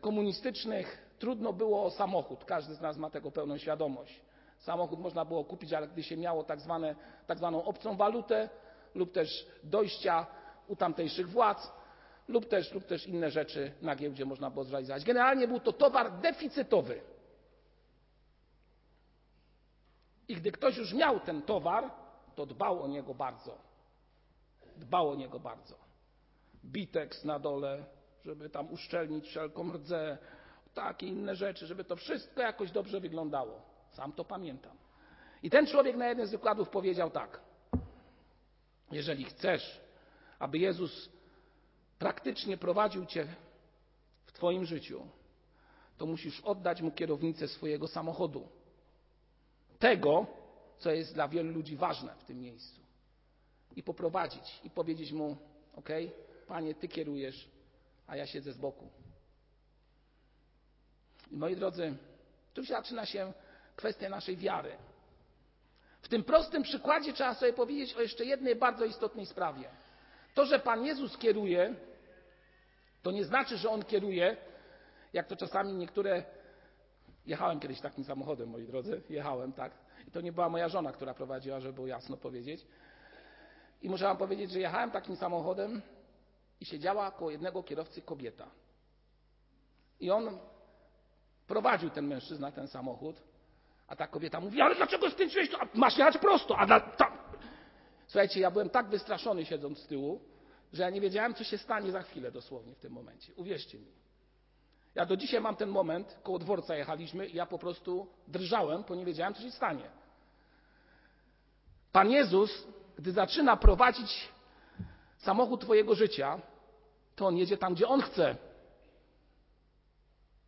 komunistycznych 0.00 1.08
trudno 1.18 1.52
było 1.52 1.84
o 1.84 1.90
samochód. 1.90 2.44
Każdy 2.44 2.74
z 2.74 2.80
nas 2.80 2.96
ma 2.96 3.10
tego 3.10 3.30
pełną 3.30 3.58
świadomość. 3.58 4.20
Samochód 4.58 5.00
można 5.00 5.24
było 5.24 5.44
kupić, 5.44 5.72
ale 5.72 5.88
gdy 5.88 6.02
się 6.02 6.16
miało 6.16 6.44
tak, 6.44 6.60
zwane, 6.60 6.94
tak 7.26 7.38
zwaną 7.38 7.64
obcą 7.64 7.96
walutę 7.96 8.48
lub 8.94 9.12
też 9.12 9.46
dojścia 9.64 10.26
u 10.68 10.76
tamtejszych 10.76 11.28
władz, 11.30 11.72
lub 12.28 12.48
też, 12.48 12.72
lub 12.72 12.84
też 12.86 13.06
inne 13.06 13.30
rzeczy 13.30 13.72
na 13.82 13.96
giełdzie 13.96 14.24
można 14.24 14.50
było 14.50 14.64
zrealizować. 14.64 15.04
Generalnie 15.04 15.48
był 15.48 15.60
to 15.60 15.72
towar 15.72 16.20
deficytowy. 16.20 17.00
I 20.28 20.36
gdy 20.36 20.52
ktoś 20.52 20.76
już 20.76 20.94
miał 20.94 21.20
ten 21.20 21.42
towar, 21.42 21.90
to 22.34 22.46
dbał 22.46 22.82
o 22.82 22.88
niego 22.88 23.14
bardzo. 23.14 23.58
Dbał 24.76 25.10
o 25.10 25.14
niego 25.14 25.40
bardzo. 25.40 25.74
Biteks 26.64 27.24
na 27.24 27.38
dole, 27.38 27.84
żeby 28.24 28.50
tam 28.50 28.72
uszczelnić 28.72 29.26
wszelką 29.26 29.72
rdzę, 29.72 30.18
takie 30.74 31.06
inne 31.06 31.36
rzeczy, 31.36 31.66
żeby 31.66 31.84
to 31.84 31.96
wszystko 31.96 32.40
jakoś 32.40 32.70
dobrze 32.70 33.00
wyglądało. 33.00 33.62
Sam 33.90 34.12
to 34.12 34.24
pamiętam. 34.24 34.76
I 35.42 35.50
ten 35.50 35.66
człowiek 35.66 35.96
na 35.96 36.06
jednym 36.08 36.26
z 36.26 36.30
wykładów 36.30 36.68
powiedział 36.68 37.10
tak: 37.10 37.40
Jeżeli 38.90 39.24
chcesz, 39.24 39.80
aby 40.38 40.58
Jezus 40.58 41.08
praktycznie 41.98 42.56
prowadził 42.56 43.06
cię 43.06 43.26
w 44.24 44.32
Twoim 44.32 44.64
życiu, 44.64 45.06
to 45.98 46.06
musisz 46.06 46.40
oddać 46.40 46.82
mu 46.82 46.90
kierownicę 46.90 47.48
swojego 47.48 47.88
samochodu. 47.88 48.48
Tego, 49.82 50.26
co 50.78 50.90
jest 50.90 51.14
dla 51.14 51.28
wielu 51.28 51.52
ludzi 51.52 51.76
ważne 51.76 52.14
w 52.18 52.24
tym 52.24 52.40
miejscu. 52.40 52.80
I 53.76 53.82
poprowadzić, 53.82 54.60
i 54.64 54.70
powiedzieć 54.70 55.12
mu: 55.12 55.36
OK, 55.74 55.88
panie, 56.46 56.74
ty 56.74 56.88
kierujesz, 56.88 57.48
a 58.06 58.16
ja 58.16 58.26
siedzę 58.26 58.52
z 58.52 58.56
boku. 58.56 58.88
I 61.30 61.36
moi 61.36 61.56
drodzy, 61.56 61.94
tu 62.54 62.64
zaczyna 62.64 63.06
się 63.06 63.32
kwestia 63.76 64.08
naszej 64.08 64.36
wiary. 64.36 64.76
W 66.02 66.08
tym 66.08 66.24
prostym 66.24 66.62
przykładzie 66.62 67.12
trzeba 67.12 67.34
sobie 67.34 67.52
powiedzieć 67.52 67.94
o 67.94 68.00
jeszcze 68.00 68.24
jednej 68.24 68.56
bardzo 68.56 68.84
istotnej 68.84 69.26
sprawie. 69.26 69.68
To, 70.34 70.46
że 70.46 70.58
Pan 70.58 70.84
Jezus 70.84 71.18
kieruje, 71.18 71.74
to 73.02 73.10
nie 73.10 73.24
znaczy, 73.24 73.56
że 73.56 73.70
On 73.70 73.84
kieruje, 73.84 74.36
jak 75.12 75.26
to 75.26 75.36
czasami 75.36 75.72
niektóre. 75.72 76.24
Jechałem 77.26 77.60
kiedyś 77.60 77.80
takim 77.80 78.04
samochodem, 78.04 78.48
moi 78.48 78.66
drodzy, 78.66 79.02
jechałem, 79.10 79.52
tak. 79.52 79.72
I 80.08 80.10
to 80.10 80.20
nie 80.20 80.32
była 80.32 80.48
moja 80.48 80.68
żona, 80.68 80.92
która 80.92 81.14
prowadziła, 81.14 81.60
żeby 81.60 81.74
było 81.74 81.86
jasno 81.86 82.16
powiedzieć. 82.16 82.66
I 83.82 83.90
muszę 83.90 84.04
Wam 84.04 84.16
powiedzieć, 84.16 84.50
że 84.50 84.60
jechałem 84.60 84.90
takim 84.90 85.16
samochodem 85.16 85.82
i 86.60 86.64
siedziała 86.64 87.10
koło 87.10 87.30
jednego 87.30 87.62
kierowcy 87.62 88.02
kobieta. 88.02 88.50
I 90.00 90.10
on 90.10 90.38
prowadził 91.46 91.90
ten 91.90 92.06
mężczyzna 92.06 92.52
ten 92.52 92.68
samochód, 92.68 93.22
a 93.88 93.96
ta 93.96 94.06
kobieta 94.06 94.40
mówi, 94.40 94.60
ale 94.60 94.74
dlaczego 94.74 95.10
skręciłeś 95.10 95.50
to? 95.50 95.58
Masz 95.74 95.98
jechać 95.98 96.18
prosto, 96.18 96.58
a 96.58 96.66
dla, 96.66 96.80
tam. 96.80 97.12
Słuchajcie, 98.06 98.40
ja 98.40 98.50
byłem 98.50 98.70
tak 98.70 98.88
wystraszony 98.88 99.44
siedząc 99.44 99.78
z 99.78 99.86
tyłu, 99.86 100.20
że 100.72 100.82
ja 100.82 100.90
nie 100.90 101.00
wiedziałem, 101.00 101.34
co 101.34 101.44
się 101.44 101.58
stanie 101.58 101.92
za 101.92 102.02
chwilę 102.02 102.32
dosłownie 102.32 102.74
w 102.74 102.78
tym 102.78 102.92
momencie. 102.92 103.34
Uwierzcie 103.34 103.78
mi. 103.78 104.01
Ja 104.94 105.06
do 105.06 105.16
dzisiaj 105.16 105.40
mam 105.40 105.56
ten 105.56 105.68
moment, 105.68 106.18
koło 106.22 106.38
dworca 106.38 106.76
jechaliśmy 106.76 107.26
i 107.26 107.36
ja 107.36 107.46
po 107.46 107.58
prostu 107.58 108.06
drżałem, 108.28 108.84
bo 108.88 108.94
nie 108.94 109.04
wiedziałem, 109.04 109.34
co 109.34 109.42
się 109.42 109.50
stanie. 109.50 109.90
Pan 111.92 112.10
Jezus, 112.10 112.66
gdy 112.98 113.12
zaczyna 113.12 113.56
prowadzić 113.56 114.28
samochód 115.18 115.60
Twojego 115.60 115.94
życia, 115.94 116.40
to 117.16 117.26
On 117.26 117.36
jedzie 117.36 117.56
tam, 117.56 117.74
gdzie 117.74 117.88
On 117.88 118.02
chce. 118.02 118.36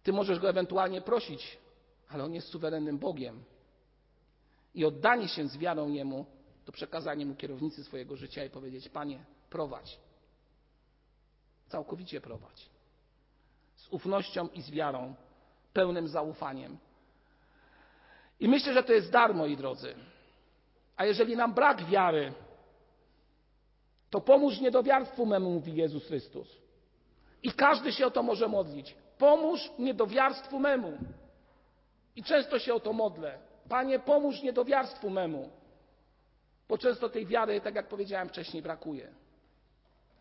Ty 0.02 0.12
możesz 0.12 0.38
Go 0.38 0.48
ewentualnie 0.48 1.00
prosić, 1.00 1.58
ale 2.08 2.24
On 2.24 2.34
jest 2.34 2.48
suwerennym 2.48 2.98
Bogiem. 2.98 3.44
I 4.74 4.84
oddanie 4.84 5.28
się 5.28 5.48
z 5.48 5.56
wiarą 5.56 5.88
Jemu 5.88 6.26
to 6.64 6.72
przekazanie 6.72 7.26
Mu 7.26 7.34
kierownicy 7.34 7.84
swojego 7.84 8.16
życia 8.16 8.44
i 8.44 8.50
powiedzieć: 8.50 8.88
Panie, 8.88 9.24
prowadź. 9.50 9.98
Całkowicie 11.68 12.20
prowadź. 12.20 12.73
Z 13.84 13.88
ufnością 13.90 14.48
i 14.48 14.62
z 14.62 14.70
wiarą, 14.70 15.14
pełnym 15.72 16.08
zaufaniem. 16.08 16.78
I 18.40 18.48
myślę, 18.48 18.72
że 18.72 18.82
to 18.82 18.92
jest 18.92 19.10
dar, 19.10 19.34
moi 19.34 19.56
drodzy. 19.56 19.94
A 20.96 21.04
jeżeli 21.04 21.36
nam 21.36 21.54
brak 21.54 21.84
wiary, 21.84 22.32
to 24.10 24.20
pomóż 24.20 24.60
niedowiarstwu 24.60 25.26
memu, 25.26 25.50
mówi 25.50 25.74
Jezus 25.74 26.06
Chrystus. 26.06 26.48
I 27.42 27.52
każdy 27.52 27.92
się 27.92 28.06
o 28.06 28.10
to 28.10 28.22
może 28.22 28.48
modlić. 28.48 28.96
Pomóż 29.18 29.70
niedowiarstwu 29.78 30.58
memu. 30.58 30.98
I 32.16 32.22
często 32.22 32.58
się 32.58 32.74
o 32.74 32.80
to 32.80 32.92
modlę. 32.92 33.38
Panie, 33.68 33.98
pomóż 33.98 34.42
niedowiarstwu 34.42 35.10
memu. 35.10 35.50
Bo 36.68 36.78
często 36.78 37.08
tej 37.08 37.26
wiary, 37.26 37.60
tak 37.60 37.74
jak 37.74 37.88
powiedziałem 37.88 38.28
wcześniej, 38.28 38.62
brakuje. 38.62 39.14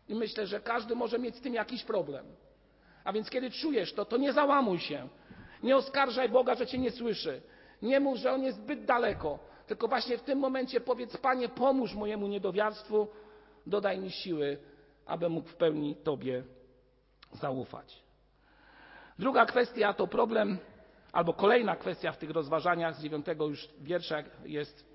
I 0.08 0.14
myślę, 0.14 0.46
że 0.46 0.60
każdy 0.60 0.94
może 0.94 1.18
mieć 1.18 1.36
z 1.36 1.40
tym 1.40 1.54
jakiś 1.54 1.84
problem. 1.84 2.26
A 3.04 3.12
więc 3.12 3.30
kiedy 3.30 3.50
czujesz 3.50 3.92
to, 3.92 4.04
to 4.04 4.16
nie 4.16 4.32
załamuj 4.32 4.78
się. 4.78 5.08
Nie 5.62 5.76
oskarżaj 5.76 6.28
Boga, 6.28 6.54
że 6.54 6.66
cię 6.66 6.78
nie 6.78 6.90
słyszy. 6.90 7.42
Nie 7.82 8.00
mów, 8.00 8.16
że 8.16 8.32
on 8.32 8.42
jest 8.42 8.58
zbyt 8.58 8.84
daleko. 8.84 9.38
Tylko 9.66 9.88
właśnie 9.88 10.18
w 10.18 10.22
tym 10.22 10.38
momencie 10.38 10.80
powiedz, 10.80 11.16
Panie, 11.16 11.48
pomóż 11.48 11.94
mojemu 11.94 12.26
niedowiarstwu, 12.26 13.08
dodaj 13.66 13.98
mi 13.98 14.10
siły, 14.10 14.58
aby 15.06 15.28
mógł 15.28 15.48
w 15.48 15.56
pełni 15.56 15.96
Tobie 15.96 16.42
zaufać. 17.32 18.02
Druga 19.18 19.46
kwestia 19.46 19.94
to 19.94 20.06
problem, 20.06 20.58
albo 21.12 21.32
kolejna 21.32 21.76
kwestia 21.76 22.12
w 22.12 22.18
tych 22.18 22.30
rozważaniach 22.30 22.94
z 22.94 23.02
dziewiątego 23.02 23.46
już 23.46 23.68
wiersza 23.80 24.22
jest 24.44 24.94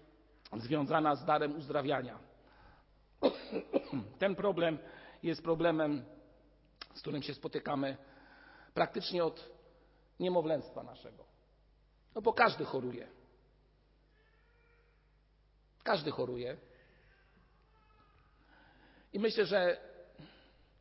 związana 0.57 1.15
z 1.15 1.25
darem 1.25 1.57
uzdrawiania. 1.57 2.19
Ten 4.19 4.35
problem 4.35 4.77
jest 5.23 5.43
problemem, 5.43 6.03
z 6.99 7.01
którym 7.01 7.23
się 7.23 7.33
spotykamy 7.33 7.97
praktycznie 8.73 9.23
od 9.23 9.49
niemowlęctwa 10.19 10.83
naszego. 10.83 11.23
No 12.15 12.21
bo 12.21 12.33
każdy 12.33 12.65
choruje. 12.65 13.07
Każdy 15.83 16.12
choruje. 16.12 16.57
I 19.13 19.19
myślę, 19.19 19.45
że 19.45 19.77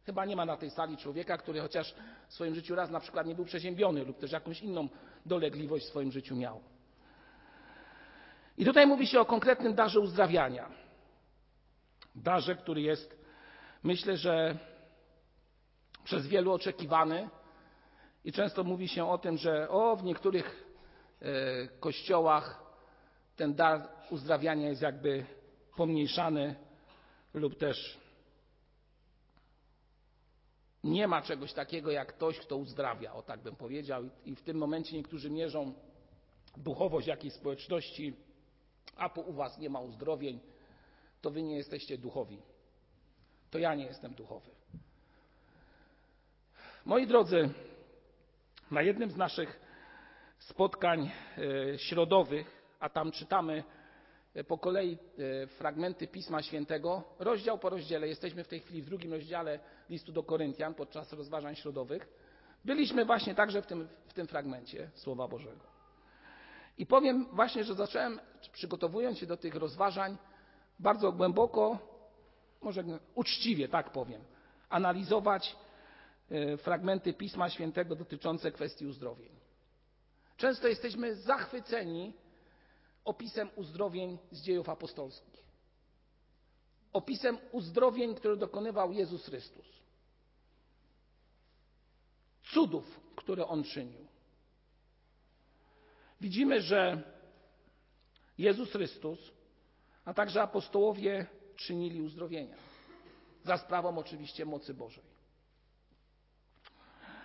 chyba 0.07 0.25
nie 0.25 0.37
ma 0.37 0.45
na 0.45 0.57
tej 0.57 0.71
sali 0.71 0.97
człowieka, 0.97 1.39
który 1.39 1.61
chociaż 1.61 1.95
w 2.29 2.35
swoim 2.35 2.55
życiu 2.55 2.75
raz 2.75 2.91
na 2.91 3.01
przykład 3.01 3.27
nie 3.27 3.35
był 3.35 3.45
przeziębiony 3.45 4.05
lub 4.05 4.19
też 4.19 4.33
jakąś 4.33 4.63
inną 4.63 4.89
dolegliwość 5.27 5.85
w 5.87 5.89
swoim 5.89 6.13
życiu 6.13 6.37
miał. 6.37 6.61
I 8.57 8.65
tutaj 8.65 8.87
mówi 8.87 9.07
się 9.07 9.21
o 9.21 9.25
konkretnym 9.25 9.75
darze 9.75 10.01
uzdrawiania. 10.01 10.71
Darze, 12.15 12.57
który 12.57 12.81
jest, 12.81 13.19
myślę, 13.83 14.17
że 14.17 14.59
przez 16.05 16.27
wielu 16.27 16.53
oczekiwany. 16.53 17.29
I 18.25 18.33
często 18.33 18.65
mówi 18.65 18.89
się 18.89 19.11
o 19.11 19.19
tym, 19.19 19.37
że 19.39 19.69
o, 19.69 19.97
w 19.97 20.05
niektórych 20.05 20.65
e, 21.21 21.69
kościołach 21.69 22.63
ten 23.37 23.55
dar 23.55 23.89
uzdrawiania 24.11 24.69
jest 24.69 24.83
jakby 24.83 25.27
pomniejszany 25.77 26.55
lub 27.35 27.59
też 27.59 27.99
nie 30.85 31.09
ma 31.09 31.23
czegoś 31.23 31.53
takiego 31.53 31.91
jak 31.91 32.09
ktoś, 32.13 32.39
kto 32.39 32.57
uzdrawia, 32.57 33.15
o 33.15 33.23
tak 33.23 33.43
bym 33.43 33.57
powiedział. 33.57 34.03
I 34.25 34.35
w 34.35 34.43
tym 34.43 34.57
momencie 34.57 34.97
niektórzy 34.97 35.31
mierzą 35.31 35.75
duchowość 36.57 37.07
jakiejś 37.07 37.35
społeczności, 37.35 38.17
a 38.97 39.09
po 39.09 39.21
u 39.21 39.33
was 39.33 39.59
nie 39.59 39.71
ma 39.71 39.81
uzdrowień, 39.81 40.41
to 41.21 41.31
wy 41.31 41.43
nie 41.43 41.57
jesteście 41.57 41.99
duchowi. 41.99 42.43
To 43.51 43.59
ja 43.59 43.75
nie 43.75 43.85
jestem 43.85 44.15
duchowy. 44.15 44.58
Moi 46.89 47.07
drodzy, 47.07 47.51
na 48.71 48.83
jednym 48.83 49.11
z 49.11 49.17
naszych 49.17 49.61
spotkań 50.39 51.11
e, 51.73 51.79
środowych, 51.79 52.63
a 52.81 52.89
tam 52.89 53.13
czytamy 53.13 53.65
e, 54.35 54.45
po 54.45 54.59
kolei 54.59 54.99
e, 55.43 55.47
fragmenty 55.47 56.07
Pisma 56.07 56.43
Świętego, 56.43 57.03
rozdział 57.19 57.59
po 57.59 57.69
rozdziale, 57.71 58.09
jesteśmy 58.09 58.45
w 58.45 58.49
tej 58.49 58.61
chwili 58.61 58.83
w 58.83 58.87
drugim 58.87 59.13
rozdziale 59.13 59.61
listu 59.91 60.13
do 60.13 60.23
Koryntian 60.23 60.75
podczas 60.75 61.13
rozważań 61.13 61.57
środowych, 61.57 62.09
byliśmy 62.65 63.05
właśnie 63.05 63.35
także 63.35 63.63
w 63.63 63.67
tym, 63.67 63.89
w 64.07 64.13
tym 64.13 64.27
fragmencie 64.27 64.91
Słowa 64.95 65.29
Bożego. 65.29 65.65
I 66.79 66.87
powiem 66.87 67.27
właśnie, 67.33 67.65
że 67.65 67.75
zacząłem, 67.75 68.21
przygotowując 68.53 69.19
się 69.19 69.27
do 69.27 69.37
tych 69.37 69.55
rozważań, 69.55 70.17
bardzo 70.79 71.13
głęboko, 71.13 71.79
może 72.63 72.85
uczciwie, 73.15 73.69
tak 73.69 73.91
powiem, 73.91 74.21
analizować 74.69 75.57
fragmenty 76.59 77.13
Pisma 77.13 77.51
Świętego 77.51 77.97
dotyczące 77.97 78.53
kwestii 78.53 78.87
uzdrowień. 78.87 79.31
Często 80.37 80.69
jesteśmy 80.69 81.17
zachwyceni 81.17 82.15
opisem 83.05 83.51
uzdrowień 83.57 84.19
z 84.31 84.43
dziejów 84.43 84.69
apostolskich. 84.69 85.45
Opisem 86.93 87.39
uzdrowień, 87.53 88.15
które 88.15 88.37
dokonywał 88.37 88.93
Jezus 88.93 89.25
Chrystus. 89.25 89.67
Cudów, 92.43 93.01
które 93.17 93.47
on 93.47 93.65
czynił. 93.65 94.07
Widzimy, 96.21 96.61
że 96.61 97.03
Jezus 98.39 98.71
Chrystus, 98.71 99.33
a 100.05 100.15
także 100.15 100.43
apostołowie 100.43 101.27
czynili 101.57 102.03
uzdrowienia. 102.03 102.57
Za 103.45 103.59
sprawą 103.59 103.99
oczywiście 103.99 104.45
mocy 104.45 104.75
Bożej. 104.75 105.18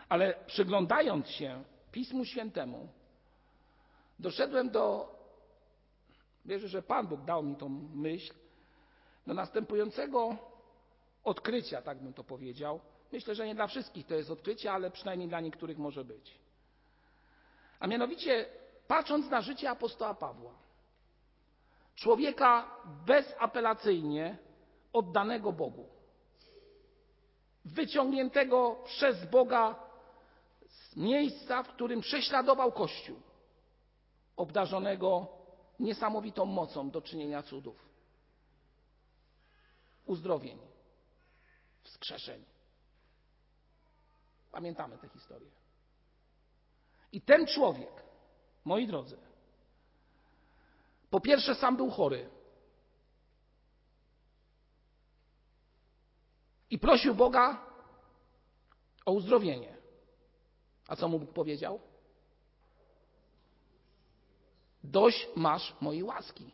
Ale 0.09 0.35
przyglądając 0.45 1.27
się 1.27 1.63
Pismu 1.91 2.25
Świętemu, 2.25 2.87
doszedłem 4.19 4.69
do, 4.69 5.15
wierzę, 6.45 6.67
że 6.67 6.81
Pan 6.81 7.07
Bóg 7.07 7.21
dał 7.21 7.43
mi 7.43 7.55
tą 7.55 7.69
myśl, 7.93 8.33
do 9.27 9.33
następującego 9.33 10.37
odkrycia, 11.23 11.81
tak 11.81 11.97
bym 12.03 12.13
to 12.13 12.23
powiedział. 12.23 12.79
Myślę, 13.11 13.35
że 13.35 13.47
nie 13.47 13.55
dla 13.55 13.67
wszystkich 13.67 14.07
to 14.07 14.15
jest 14.15 14.31
odkrycie, 14.31 14.71
ale 14.71 14.91
przynajmniej 14.91 15.29
dla 15.29 15.39
niektórych 15.39 15.77
może 15.77 16.05
być. 16.05 16.39
A 17.79 17.87
mianowicie, 17.87 18.45
patrząc 18.87 19.29
na 19.29 19.41
życie 19.41 19.69
apostoła 19.69 20.13
Pawła, 20.13 20.53
człowieka 21.95 22.77
bezapelacyjnie 23.05 24.37
oddanego 24.93 25.51
Bogu, 25.51 25.85
wyciągniętego 27.65 28.75
przez 28.85 29.25
Boga 29.25 29.75
miejsca, 30.95 31.63
w 31.63 31.67
którym 31.67 32.01
prześladował 32.01 32.71
Kościół, 32.71 33.19
obdarzonego 34.35 35.27
niesamowitą 35.79 36.45
mocą 36.45 36.89
do 36.89 37.01
czynienia 37.01 37.43
cudów, 37.43 37.89
uzdrowień, 40.05 40.59
wskrzeszeń. 41.83 42.45
Pamiętamy 44.51 44.97
tę 44.97 45.09
historię. 45.09 45.51
I 47.11 47.21
ten 47.21 47.47
człowiek, 47.47 48.03
moi 48.65 48.87
drodzy, 48.87 49.17
po 51.09 51.21
pierwsze 51.21 51.55
sam 51.55 51.77
był 51.77 51.89
chory. 51.89 52.29
I 56.69 56.79
prosił 56.79 57.15
Boga 57.15 57.65
o 59.05 59.11
uzdrowienie. 59.11 59.82
A 60.87 60.95
co 60.95 61.07
mu 61.07 61.19
Bóg 61.19 61.33
powiedział? 61.33 61.79
Dość 64.83 65.27
masz 65.35 65.75
mojej 65.81 66.03
łaski. 66.03 66.51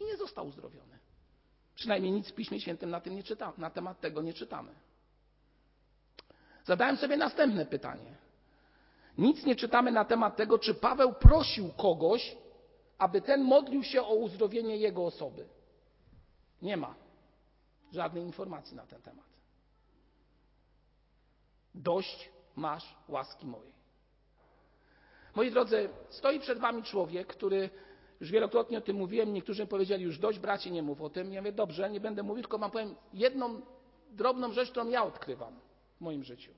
I 0.00 0.04
nie 0.04 0.16
został 0.16 0.46
uzdrowiony. 0.46 0.98
Przynajmniej 1.74 2.12
nic 2.12 2.28
w 2.28 2.34
Piśmie 2.34 2.60
Świętym 2.60 2.90
na, 2.90 3.00
tym 3.00 3.14
nie 3.14 3.22
czyta, 3.22 3.52
na 3.58 3.70
temat 3.70 4.00
tego 4.00 4.22
nie 4.22 4.32
czytamy. 4.32 4.74
Zadałem 6.64 6.96
sobie 6.96 7.16
następne 7.16 7.66
pytanie. 7.66 8.16
Nic 9.18 9.44
nie 9.44 9.56
czytamy 9.56 9.92
na 9.92 10.04
temat 10.04 10.36
tego, 10.36 10.58
czy 10.58 10.74
Paweł 10.74 11.12
prosił 11.12 11.72
kogoś, 11.72 12.36
aby 12.98 13.20
ten 13.20 13.44
modlił 13.44 13.82
się 13.84 14.02
o 14.02 14.14
uzdrowienie 14.14 14.76
jego 14.76 15.06
osoby. 15.06 15.48
Nie 16.62 16.76
ma 16.76 16.94
żadnej 17.92 18.22
informacji 18.22 18.76
na 18.76 18.86
ten 18.86 19.02
temat. 19.02 19.26
Dość 21.74 22.30
masz 22.58 22.94
łaski 23.08 23.46
mojej. 23.46 23.72
Moi 25.34 25.50
drodzy, 25.50 25.88
stoi 26.10 26.40
przed 26.40 26.58
wami 26.58 26.82
człowiek, 26.82 27.26
który 27.26 27.70
już 28.20 28.30
wielokrotnie 28.30 28.78
o 28.78 28.80
tym 28.80 28.96
mówiłem, 28.96 29.32
niektórzy 29.32 29.66
powiedzieli 29.66 30.04
już 30.04 30.18
dość, 30.18 30.38
bracie, 30.38 30.70
nie 30.70 30.82
mów 30.82 31.00
o 31.02 31.10
tym. 31.10 31.32
Ja 31.32 31.40
mówię, 31.40 31.52
dobrze, 31.52 31.90
nie 31.90 32.00
będę 32.00 32.22
mówił, 32.22 32.42
tylko 32.42 32.58
wam 32.58 32.70
powiem 32.70 32.94
jedną 33.12 33.60
drobną 34.10 34.52
rzecz, 34.52 34.70
którą 34.70 34.88
ja 34.88 35.04
odkrywam 35.04 35.60
w 35.96 36.00
moim 36.00 36.24
życiu. 36.24 36.52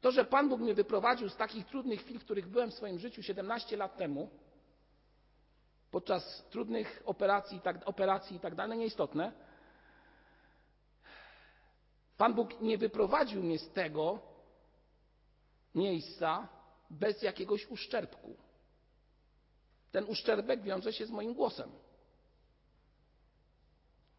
To, 0.00 0.10
że 0.10 0.24
Pan 0.24 0.48
Bóg 0.48 0.60
mnie 0.60 0.74
wyprowadził 0.74 1.28
z 1.28 1.36
takich 1.36 1.66
trudnych 1.66 2.00
chwil, 2.00 2.18
w 2.18 2.24
których 2.24 2.48
byłem 2.48 2.70
w 2.70 2.74
swoim 2.74 2.98
życiu 2.98 3.22
17 3.22 3.76
lat 3.76 3.96
temu, 3.96 4.30
podczas 5.90 6.44
trudnych 6.50 7.02
operacji, 7.04 7.60
tak, 7.60 7.88
operacji 7.88 8.36
i 8.36 8.40
tak 8.40 8.54
dalej, 8.54 8.78
nieistotne. 8.78 9.32
Pan 12.16 12.34
Bóg 12.34 12.60
nie 12.60 12.78
wyprowadził 12.78 13.42
mnie 13.42 13.58
z 13.58 13.70
tego 13.70 14.31
miejsca 15.74 16.48
bez 16.90 17.22
jakiegoś 17.22 17.66
uszczerbku. 17.66 18.36
Ten 19.92 20.04
uszczerbek 20.04 20.62
wiąże 20.62 20.92
się 20.92 21.06
z 21.06 21.10
moim 21.10 21.34
głosem. 21.34 21.70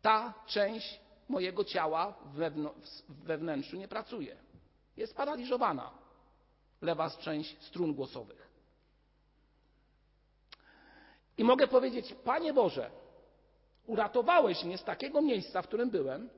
Ta 0.01 0.33
część 0.47 0.99
mojego 1.29 1.63
ciała 1.63 2.17
we 3.07 3.37
wnętrzu 3.37 3.77
nie 3.77 3.87
pracuje. 3.87 4.37
Jest 4.97 5.13
sparaliżowana. 5.13 5.91
Lewa 6.81 7.09
część 7.09 7.63
strun 7.63 7.93
głosowych. 7.93 8.53
I 11.37 11.43
mogę 11.43 11.67
powiedzieć, 11.67 12.15
Panie 12.23 12.53
Boże, 12.53 12.91
uratowałeś 13.85 14.63
mnie 14.63 14.77
z 14.77 14.83
takiego 14.83 15.21
miejsca, 15.21 15.61
w 15.61 15.67
którym 15.67 15.89
byłem 15.89 16.29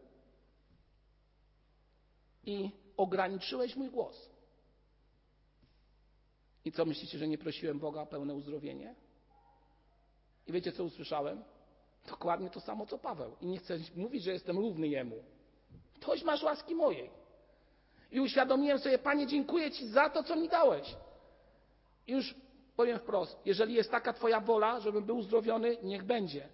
i 2.44 2.72
ograniczyłeś 2.98 3.76
mój 3.76 3.90
głos. 3.90 4.30
I 6.66 6.72
co 6.72 6.86
myślicie, 6.86 7.18
że 7.18 7.28
nie 7.28 7.38
prosiłem 7.38 7.80
Boga 7.80 8.02
o 8.02 8.06
pełne 8.06 8.34
uzdrowienie? 8.34 8.96
I 10.48 10.52
wiecie, 10.52 10.72
co 10.72 10.84
usłyszałem? 10.84 11.44
Dokładnie 12.08 12.50
to 12.50 12.60
samo, 12.60 12.86
co 12.86 12.98
Paweł. 12.98 13.36
I 13.42 13.46
nie 13.46 13.58
chcę 13.58 13.78
mówić, 13.96 14.24
że 14.24 14.32
jestem 14.32 14.58
równy 14.58 14.88
jemu. 14.88 15.24
Toś 16.00 16.24
masz 16.24 16.44
łaski 16.44 16.76
mojej. 16.76 17.10
I 18.12 18.20
uświadomiłem 18.20 18.80
sobie, 18.80 18.98
Panie, 18.98 19.28
dziękuję 19.28 19.72
Ci 19.72 19.88
za 19.88 20.10
to, 20.10 20.24
co 20.24 20.36
mi 20.36 20.50
dałeś. 20.50 20.96
I 22.08 22.12
już 22.12 22.36
powiem 22.76 23.00
wprost, 23.00 23.38
jeżeli 23.46 23.74
jest 23.74 23.92
taka 23.92 24.14
Twoja 24.14 24.40
wola, 24.40 24.80
żebym 24.80 25.06
był 25.06 25.18
uzdrowiony, 25.18 25.78
niech 25.84 26.04
będzie. 26.04 26.50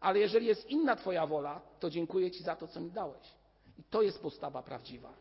Ale 0.00 0.18
jeżeli 0.18 0.46
jest 0.46 0.70
inna 0.70 0.96
Twoja 0.96 1.26
wola, 1.26 1.60
to 1.80 1.90
dziękuję 1.90 2.30
Ci 2.30 2.42
za 2.42 2.56
to, 2.56 2.68
co 2.68 2.80
mi 2.80 2.90
dałeś. 2.90 3.34
I 3.78 3.82
to 3.82 4.02
jest 4.02 4.22
postawa 4.22 4.62
prawdziwa. 4.62 5.12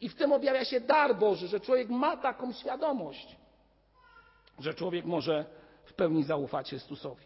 I 0.00 0.08
w 0.08 0.14
tym 0.14 0.32
objawia 0.32 0.64
się 0.64 0.80
dar 0.80 1.16
Boży, 1.18 1.48
że 1.48 1.60
człowiek 1.60 1.88
ma 1.88 2.16
taką 2.16 2.52
świadomość, 2.52 3.36
że 4.58 4.74
człowiek 4.74 5.04
może 5.04 5.44
w 5.84 5.92
pełni 5.94 6.24
zaufać 6.24 6.68
Chrystusowi. 6.68 7.24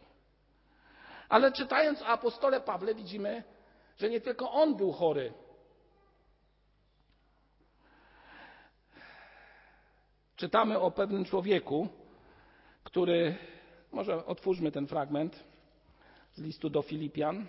Ale 1.28 1.52
czytając 1.52 2.02
o 2.02 2.06
apostole 2.06 2.60
Pawle 2.60 2.94
widzimy, 2.94 3.42
że 3.98 4.10
nie 4.10 4.20
tylko 4.20 4.52
on 4.52 4.76
był 4.76 4.92
chory. 4.92 5.32
Czytamy 10.36 10.78
o 10.78 10.90
pewnym 10.90 11.24
człowieku, 11.24 11.88
który, 12.84 13.36
może 13.92 14.26
otwórzmy 14.26 14.72
ten 14.72 14.86
fragment 14.86 15.44
z 16.32 16.38
listu 16.40 16.70
do 16.70 16.82
Filipian, 16.82 17.46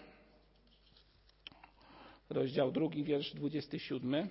rozdział 2.30 2.72
drugi, 2.72 3.04
wiersz 3.04 3.34
27. 3.34 4.30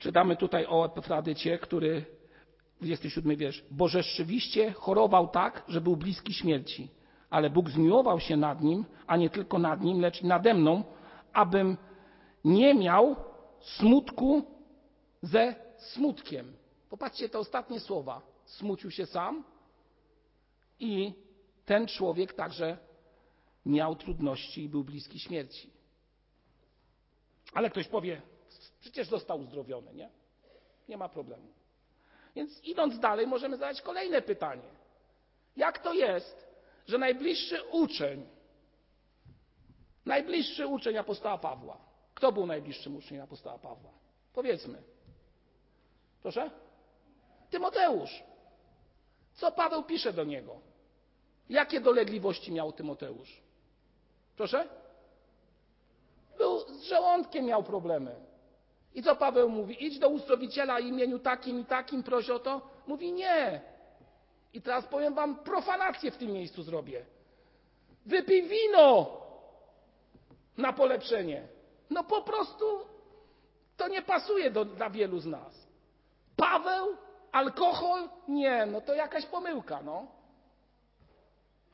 Czytamy 0.00 0.36
tutaj 0.36 0.66
o 0.68 0.86
Epafradycie, 0.86 1.58
który, 1.58 2.04
27 2.80 3.36
wiersz, 3.36 3.64
bo 3.70 3.88
rzeczywiście 3.88 4.72
chorował 4.72 5.28
tak, 5.28 5.64
że 5.68 5.80
był 5.80 5.96
bliski 5.96 6.34
śmierci, 6.34 6.88
ale 7.30 7.50
Bóg 7.50 7.70
zmiłował 7.70 8.20
się 8.20 8.36
nad 8.36 8.60
nim, 8.62 8.84
a 9.06 9.16
nie 9.16 9.30
tylko 9.30 9.58
nad 9.58 9.80
nim, 9.80 10.00
lecz 10.00 10.22
nade 10.22 10.54
mną, 10.54 10.84
abym 11.32 11.76
nie 12.44 12.74
miał 12.74 13.16
smutku 13.60 14.42
ze 15.22 15.54
smutkiem. 15.78 16.52
Popatrzcie 16.90 17.28
te 17.28 17.38
ostatnie 17.38 17.80
słowa. 17.80 18.22
Smucił 18.44 18.90
się 18.90 19.06
sam 19.06 19.44
i 20.78 21.12
ten 21.64 21.86
człowiek 21.86 22.32
także 22.32 22.78
miał 23.66 23.96
trudności 23.96 24.62
i 24.62 24.68
był 24.68 24.84
bliski 24.84 25.20
śmierci. 25.20 25.70
Ale 27.54 27.70
ktoś 27.70 27.88
powie, 27.88 28.22
przecież 28.80 29.08
został 29.08 29.40
uzdrowiony, 29.40 29.94
nie? 29.94 30.10
Nie 30.88 30.96
ma 30.96 31.08
problemu. 31.08 31.48
Więc 32.34 32.64
idąc 32.64 32.98
dalej, 32.98 33.26
możemy 33.26 33.56
zadać 33.56 33.82
kolejne 33.82 34.22
pytanie. 34.22 34.68
Jak 35.56 35.78
to 35.78 35.92
jest, 35.92 36.46
że 36.86 36.98
najbliższy 36.98 37.62
uczeń, 37.70 38.26
najbliższy 40.06 40.66
uczeń 40.66 40.96
apostoła 40.96 41.38
Pawła, 41.38 41.78
kto 42.14 42.32
był 42.32 42.46
najbliższym 42.46 42.96
uczniem 42.96 43.22
apostoła 43.22 43.58
Pawła? 43.58 43.90
Powiedzmy. 44.32 44.82
Proszę? 46.22 46.50
Tymoteusz. 47.50 48.22
Co 49.34 49.52
Paweł 49.52 49.82
pisze 49.82 50.12
do 50.12 50.24
niego? 50.24 50.60
Jakie 51.48 51.80
dolegliwości 51.80 52.52
miał 52.52 52.72
Tymoteusz? 52.72 53.42
Proszę? 54.36 54.68
Był 56.38 56.60
z 56.60 56.82
żołądkiem 56.82 57.44
miał 57.44 57.62
problemy. 57.62 58.29
I 58.94 59.02
co 59.02 59.16
Paweł 59.16 59.48
mówi? 59.48 59.86
Idź 59.86 59.98
do 59.98 60.08
uzdrowiciela 60.08 60.80
imieniu 60.80 61.18
takim 61.18 61.60
i 61.60 61.64
takim, 61.64 62.02
proś 62.02 62.30
o 62.30 62.38
to. 62.38 62.60
Mówi 62.86 63.12
nie. 63.12 63.60
I 64.52 64.62
teraz 64.62 64.86
powiem 64.86 65.14
wam, 65.14 65.36
profanację 65.36 66.10
w 66.10 66.16
tym 66.16 66.32
miejscu 66.32 66.62
zrobię. 66.62 67.06
Wypij 68.06 68.42
wino 68.48 69.20
na 70.56 70.72
polepszenie. 70.72 71.48
No 71.90 72.04
po 72.04 72.22
prostu 72.22 72.64
to 73.76 73.88
nie 73.88 74.02
pasuje 74.02 74.50
do, 74.50 74.64
dla 74.64 74.90
wielu 74.90 75.18
z 75.20 75.26
nas. 75.26 75.66
Paweł, 76.36 76.96
alkohol? 77.32 78.08
Nie, 78.28 78.66
no 78.66 78.80
to 78.80 78.94
jakaś 78.94 79.26
pomyłka, 79.26 79.82
no. 79.82 80.06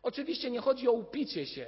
Oczywiście 0.02 0.50
nie 0.50 0.60
chodzi 0.60 0.88
o 0.88 0.92
upicie 0.92 1.46
się, 1.46 1.66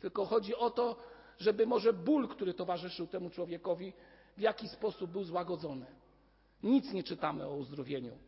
tylko 0.00 0.26
chodzi 0.26 0.54
o 0.54 0.70
to, 0.70 0.96
żeby 1.38 1.66
może 1.66 1.92
ból, 1.92 2.28
który 2.28 2.54
towarzyszył 2.54 3.06
temu 3.06 3.30
człowiekowi, 3.30 3.92
w 4.38 4.40
jaki 4.40 4.68
sposób 4.68 5.10
był 5.10 5.24
złagodzony. 5.24 5.86
Nic 6.62 6.92
nie 6.92 7.02
czytamy 7.02 7.46
o 7.46 7.54
uzdrowieniu 7.54 8.18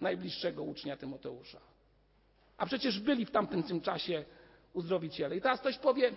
najbliższego 0.00 0.62
ucznia 0.62 0.96
Tymoteusza. 0.96 1.60
A 2.56 2.66
przecież 2.66 3.00
byli 3.00 3.26
w 3.26 3.30
tamtym 3.30 3.80
czasie 3.80 4.24
uzdrowiciele. 4.72 5.36
I 5.36 5.40
teraz 5.40 5.60
ktoś 5.60 5.78
powie, 5.78 6.12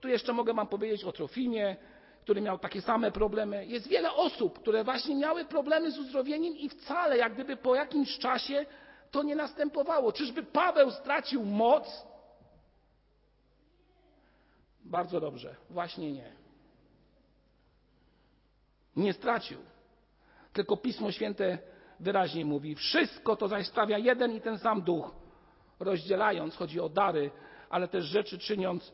tu 0.00 0.08
jeszcze 0.08 0.32
mogę 0.32 0.54
Wam 0.54 0.66
powiedzieć 0.66 1.04
o 1.04 1.12
Trofimie, 1.12 1.76
który 2.22 2.40
miał 2.40 2.58
takie 2.58 2.82
same 2.82 3.12
problemy. 3.12 3.66
Jest 3.66 3.88
wiele 3.88 4.12
osób, 4.12 4.58
które 4.58 4.84
właśnie 4.84 5.16
miały 5.16 5.44
problemy 5.44 5.90
z 5.90 5.98
uzdrowieniem 5.98 6.56
i 6.56 6.68
wcale 6.68 7.16
jak 7.18 7.34
gdyby 7.34 7.56
po 7.56 7.74
jakimś 7.74 8.18
czasie 8.18 8.66
to 9.10 9.22
nie 9.22 9.36
następowało. 9.36 10.12
Czyżby 10.12 10.42
Paweł 10.42 10.90
stracił 10.90 11.44
moc? 11.44 12.06
Bardzo 14.84 15.20
dobrze, 15.20 15.56
właśnie 15.70 16.12
nie. 16.12 16.39
Nie 18.96 19.12
stracił. 19.12 19.58
Tylko 20.52 20.76
Pismo 20.76 21.12
Święte 21.12 21.58
wyraźnie 22.00 22.44
mówi: 22.44 22.74
Wszystko 22.74 23.36
to 23.36 23.48
zaś 23.48 23.66
stawia 23.66 23.98
jeden 23.98 24.36
i 24.36 24.40
ten 24.40 24.58
sam 24.58 24.82
duch, 24.82 25.14
rozdzielając, 25.80 26.56
chodzi 26.56 26.80
o 26.80 26.88
dary, 26.88 27.30
ale 27.70 27.88
też 27.88 28.04
rzeczy 28.04 28.38
czyniąc, 28.38 28.92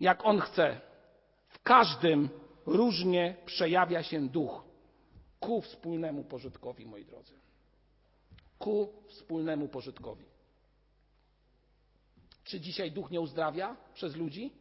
jak 0.00 0.24
on 0.24 0.40
chce. 0.40 0.80
W 1.48 1.62
każdym 1.62 2.28
różnie 2.66 3.36
przejawia 3.46 4.02
się 4.02 4.28
duch 4.28 4.70
ku 5.40 5.60
wspólnemu 5.60 6.24
pożytkowi, 6.24 6.86
moi 6.86 7.04
drodzy. 7.04 7.34
Ku 8.58 8.92
wspólnemu 9.08 9.68
pożytkowi. 9.68 10.24
Czy 12.44 12.60
dzisiaj 12.60 12.92
duch 12.92 13.10
nie 13.10 13.20
uzdrawia 13.20 13.76
przez 13.94 14.16
ludzi? 14.16 14.52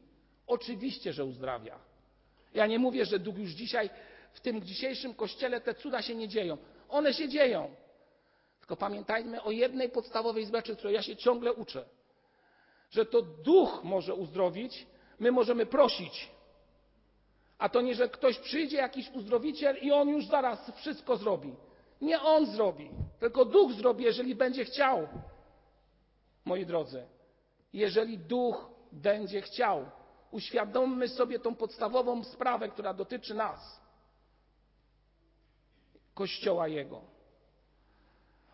Oczywiście, 0.47 1.13
że 1.13 1.25
uzdrawia. 1.25 1.79
Ja 2.53 2.67
nie 2.67 2.79
mówię, 2.79 3.05
że 3.05 3.19
duch 3.19 3.37
już 3.37 3.51
dzisiaj, 3.51 3.89
w 4.33 4.39
tym 4.39 4.61
dzisiejszym 4.61 5.13
kościele 5.13 5.61
te 5.61 5.73
cuda 5.73 6.01
się 6.01 6.15
nie 6.15 6.27
dzieją. 6.27 6.57
One 6.89 7.13
się 7.13 7.29
dzieją. 7.29 7.75
Tylko 8.59 8.75
pamiętajmy 8.75 9.43
o 9.43 9.51
jednej 9.51 9.89
podstawowej 9.89 10.45
rzeczy, 10.45 10.75
której 10.75 10.95
ja 10.95 11.01
się 11.01 11.15
ciągle 11.15 11.53
uczę. 11.53 11.85
Że 12.91 13.05
to 13.05 13.21
duch 13.21 13.83
może 13.83 14.15
uzdrowić, 14.15 14.87
my 15.19 15.31
możemy 15.31 15.65
prosić. 15.65 16.31
A 17.57 17.69
to 17.69 17.81
nie, 17.81 17.95
że 17.95 18.09
ktoś 18.09 18.39
przyjdzie, 18.39 18.77
jakiś 18.77 19.11
uzdrowiciel 19.11 19.77
i 19.81 19.91
on 19.91 20.09
już 20.09 20.25
zaraz 20.25 20.71
wszystko 20.75 21.17
zrobi. 21.17 21.55
Nie 22.01 22.21
on 22.21 22.45
zrobi, 22.45 22.89
tylko 23.19 23.45
duch 23.45 23.73
zrobi, 23.73 24.03
jeżeli 24.03 24.35
będzie 24.35 24.65
chciał. 24.65 25.07
Moi 26.45 26.65
drodzy, 26.65 27.07
jeżeli 27.73 28.17
duch 28.17 28.69
będzie 28.91 29.41
chciał, 29.41 29.85
uświadommy 30.31 31.07
sobie 31.07 31.39
tą 31.39 31.55
podstawową 31.55 32.23
sprawę, 32.23 32.69
która 32.69 32.93
dotyczy 32.93 33.33
nas, 33.33 33.81
Kościoła 36.19 36.67
Jego. 36.67 37.01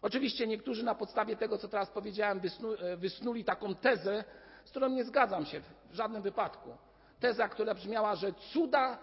Oczywiście 0.01 0.47
niektórzy 0.47 0.83
na 0.83 0.95
podstawie 0.95 1.35
tego, 1.35 1.57
co 1.57 1.67
teraz 1.67 1.89
powiedziałem, 1.89 2.39
wysnu, 2.39 2.69
wysnuli 2.97 3.43
taką 3.43 3.75
tezę, 3.75 4.23
z 4.65 4.69
którą 4.69 4.89
nie 4.89 5.03
zgadzam 5.03 5.45
się 5.45 5.61
w 5.91 5.95
żadnym 5.95 6.21
wypadku. 6.21 6.77
Teza, 7.19 7.49
która 7.49 7.73
brzmiała, 7.73 8.15
że 8.15 8.33
cuda 8.33 8.99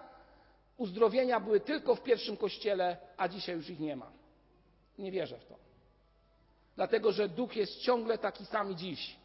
uzdrowienia 0.77 1.41
były 1.41 1.61
tylko 1.61 1.95
w 1.95 2.03
pierwszym 2.03 2.37
kościele, 2.37 2.97
a 3.17 3.29
dzisiaj 3.29 3.57
już 3.57 3.71
ich 3.71 3.81
nie 3.81 3.97
ma. 3.97 4.13
Nie 4.99 5.11
wierzę 5.11 5.39
w 5.39 5.45
to. 5.45 5.55
Dlatego, 6.77 7.13
że 7.13 7.29
duch 7.29 7.57
jest 7.57 7.81
ciągle 7.81 8.19
taki 8.19 8.47
sam 8.47 8.77
dziś. 8.77 9.17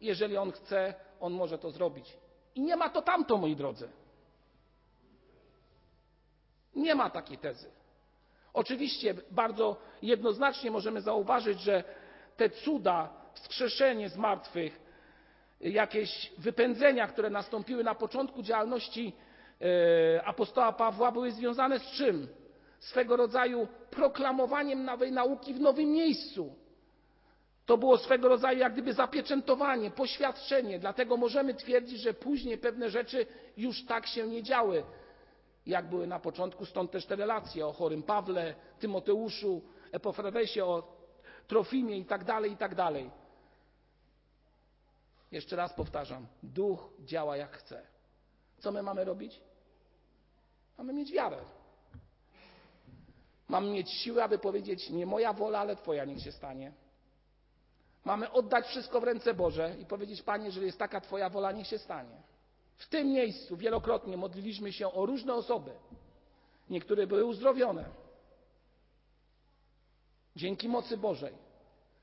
Jeżeli 0.00 0.36
on 0.36 0.52
chce, 0.52 0.94
on 1.20 1.32
może 1.32 1.58
to 1.58 1.70
zrobić. 1.70 2.16
I 2.54 2.60
nie 2.60 2.76
ma 2.76 2.90
to 2.90 3.02
tamto, 3.02 3.36
moi 3.36 3.56
drodzy. 3.56 3.88
Nie 6.74 6.94
ma 6.94 7.10
takiej 7.10 7.38
tezy. 7.38 7.81
Oczywiście 8.54 9.14
bardzo 9.30 9.76
jednoznacznie 10.02 10.70
możemy 10.70 11.00
zauważyć, 11.00 11.60
że 11.60 11.84
te 12.36 12.50
cuda, 12.50 13.08
wskrzeszenie 13.34 14.08
z 14.08 14.16
martwych, 14.16 14.80
jakieś 15.60 16.32
wypędzenia, 16.38 17.06
które 17.06 17.30
nastąpiły 17.30 17.84
na 17.84 17.94
początku 17.94 18.42
działalności 18.42 19.12
e, 20.16 20.24
apostoła 20.24 20.72
Pawła, 20.72 21.12
były 21.12 21.30
związane 21.32 21.78
z 21.78 21.90
czym? 21.90 22.28
Swego 22.78 23.16
rodzaju 23.16 23.68
proklamowaniem 23.90 24.84
nowej 24.84 25.12
nauki 25.12 25.54
w 25.54 25.60
nowym 25.60 25.92
miejscu. 25.92 26.54
To 27.66 27.78
było 27.78 27.98
swego 27.98 28.28
rodzaju 28.28 28.58
jak 28.58 28.72
gdyby 28.72 28.92
zapieczętowanie, 28.92 29.90
poświadczenie. 29.90 30.78
Dlatego 30.78 31.16
możemy 31.16 31.54
twierdzić, 31.54 32.00
że 32.00 32.14
później 32.14 32.58
pewne 32.58 32.90
rzeczy 32.90 33.26
już 33.56 33.84
tak 33.84 34.06
się 34.06 34.26
nie 34.26 34.42
działy, 34.42 34.82
jak 35.66 35.88
były 35.88 36.06
na 36.06 36.18
początku. 36.18 36.66
Stąd 36.66 36.90
też 36.90 37.06
te 37.06 37.16
relacje 37.16 37.66
o 37.66 37.72
chorym 37.72 38.02
Pawle, 38.02 38.54
Tymoteuszu, 38.78 39.62
Epofradesie, 39.92 40.64
o 40.64 40.96
Trofimie 41.46 41.98
i 41.98 42.04
tak 42.04 42.24
dalej, 42.24 42.52
i 42.52 42.56
tak. 42.56 42.74
Jeszcze 45.32 45.56
raz 45.56 45.72
powtarzam, 45.72 46.26
duch 46.42 46.90
działa 47.04 47.36
jak 47.36 47.56
chce. 47.56 47.86
Co 48.58 48.72
my 48.72 48.82
mamy 48.82 49.04
robić? 49.04 49.40
Mamy 50.78 50.92
mieć 50.92 51.12
wiarę. 51.12 51.38
Mamy 53.48 53.70
mieć 53.70 53.90
siłę, 53.90 54.24
aby 54.24 54.38
powiedzieć: 54.38 54.90
Nie 54.90 55.06
moja 55.06 55.32
wola, 55.32 55.58
ale 55.58 55.76
Twoja 55.76 56.04
niech 56.04 56.22
się 56.22 56.32
stanie. 56.32 56.72
Mamy 58.04 58.32
oddać 58.32 58.66
wszystko 58.66 59.00
w 59.00 59.04
ręce 59.04 59.34
Boże 59.34 59.76
i 59.80 59.86
powiedzieć: 59.86 60.22
Panie, 60.22 60.46
jeżeli 60.46 60.66
jest 60.66 60.78
taka 60.78 61.00
Twoja 61.00 61.28
wola, 61.30 61.52
niech 61.52 61.66
się 61.66 61.78
stanie. 61.78 62.31
W 62.76 62.88
tym 62.88 63.08
miejscu 63.08 63.56
wielokrotnie 63.56 64.16
modliliśmy 64.16 64.72
się 64.72 64.92
o 64.92 65.06
różne 65.06 65.34
osoby. 65.34 65.70
Niektóre 66.70 67.06
były 67.06 67.24
uzdrowione. 67.24 67.84
Dzięki 70.36 70.68
mocy 70.68 70.96
Bożej. 70.96 71.34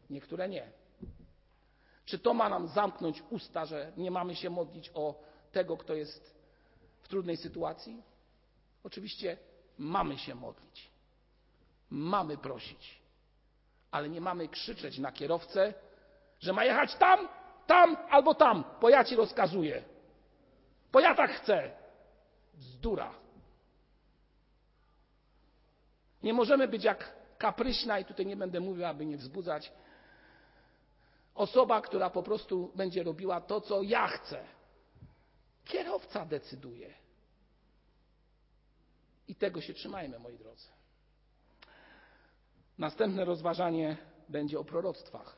Niektóre 0.09 0.49
nie. 0.49 0.71
Czy 2.05 2.19
to 2.19 2.33
ma 2.33 2.49
nam 2.49 2.67
zamknąć 2.67 3.23
usta, 3.29 3.65
że 3.65 3.91
nie 3.97 4.11
mamy 4.11 4.35
się 4.35 4.49
modlić 4.49 4.91
o 4.93 5.23
tego, 5.51 5.77
kto 5.77 5.93
jest 5.93 6.35
w 7.01 7.07
trudnej 7.07 7.37
sytuacji? 7.37 8.03
Oczywiście 8.83 9.37
mamy 9.77 10.17
się 10.17 10.35
modlić. 10.35 10.91
Mamy 11.89 12.37
prosić. 12.37 13.01
Ale 13.91 14.09
nie 14.09 14.21
mamy 14.21 14.47
krzyczeć 14.47 14.97
na 14.97 15.11
kierowcę, 15.11 15.73
że 16.39 16.53
ma 16.53 16.65
jechać 16.65 16.95
tam, 16.95 17.27
tam 17.67 17.97
albo 18.09 18.35
tam, 18.35 18.63
bo 18.81 18.89
ja 18.89 19.03
ci 19.03 19.15
rozkazuję. 19.15 19.83
Bo 20.91 20.99
ja 20.99 21.15
tak 21.15 21.31
chcę. 21.31 21.71
Bzdura. 22.53 23.13
Nie 26.23 26.33
możemy 26.33 26.67
być 26.67 26.83
jak 26.83 27.15
kapryśna, 27.37 27.99
i 27.99 28.05
tutaj 28.05 28.25
nie 28.25 28.35
będę 28.35 28.59
mówił, 28.59 28.85
aby 28.85 29.05
nie 29.05 29.17
wzbudzać, 29.17 29.71
osoba, 31.35 31.81
która 31.81 32.09
po 32.09 32.23
prostu 32.23 32.71
będzie 32.75 33.03
robiła 33.03 33.41
to, 33.41 33.61
co 33.61 33.81
ja 33.81 34.07
chcę. 34.07 34.45
Kierowca 35.65 36.25
decyduje. 36.25 36.93
I 39.27 39.35
tego 39.35 39.61
się 39.61 39.73
trzymajmy, 39.73 40.19
moi 40.19 40.37
drodzy. 40.37 40.67
Następne 42.77 43.25
rozważanie 43.25 43.97
będzie 44.29 44.59
o 44.59 44.63
proroctwach. 44.63 45.37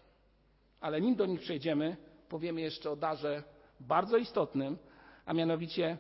Ale 0.81 1.01
nim 1.01 1.15
do 1.15 1.25
nich 1.25 1.41
przejdziemy, 1.41 1.97
powiemy 2.29 2.61
jeszcze 2.61 2.91
o 2.91 2.95
darze 2.95 3.43
bardzo 3.79 4.17
istotnym, 4.17 4.77
a 5.25 5.33
mianowicie 5.33 5.97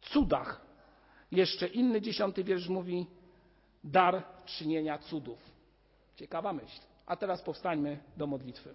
cudach. 0.00 0.60
Jeszcze 1.30 1.66
inny 1.66 2.00
dziesiąty 2.00 2.44
wiersz 2.44 2.68
mówi 2.68 3.06
dar 3.84 4.24
czynienia 4.46 4.98
cudów. 4.98 5.38
Ciekawa 6.16 6.52
myśl. 6.52 6.80
A 7.06 7.16
teraz 7.16 7.42
powstańmy 7.42 7.98
do 8.16 8.26
modlitwy. 8.26 8.74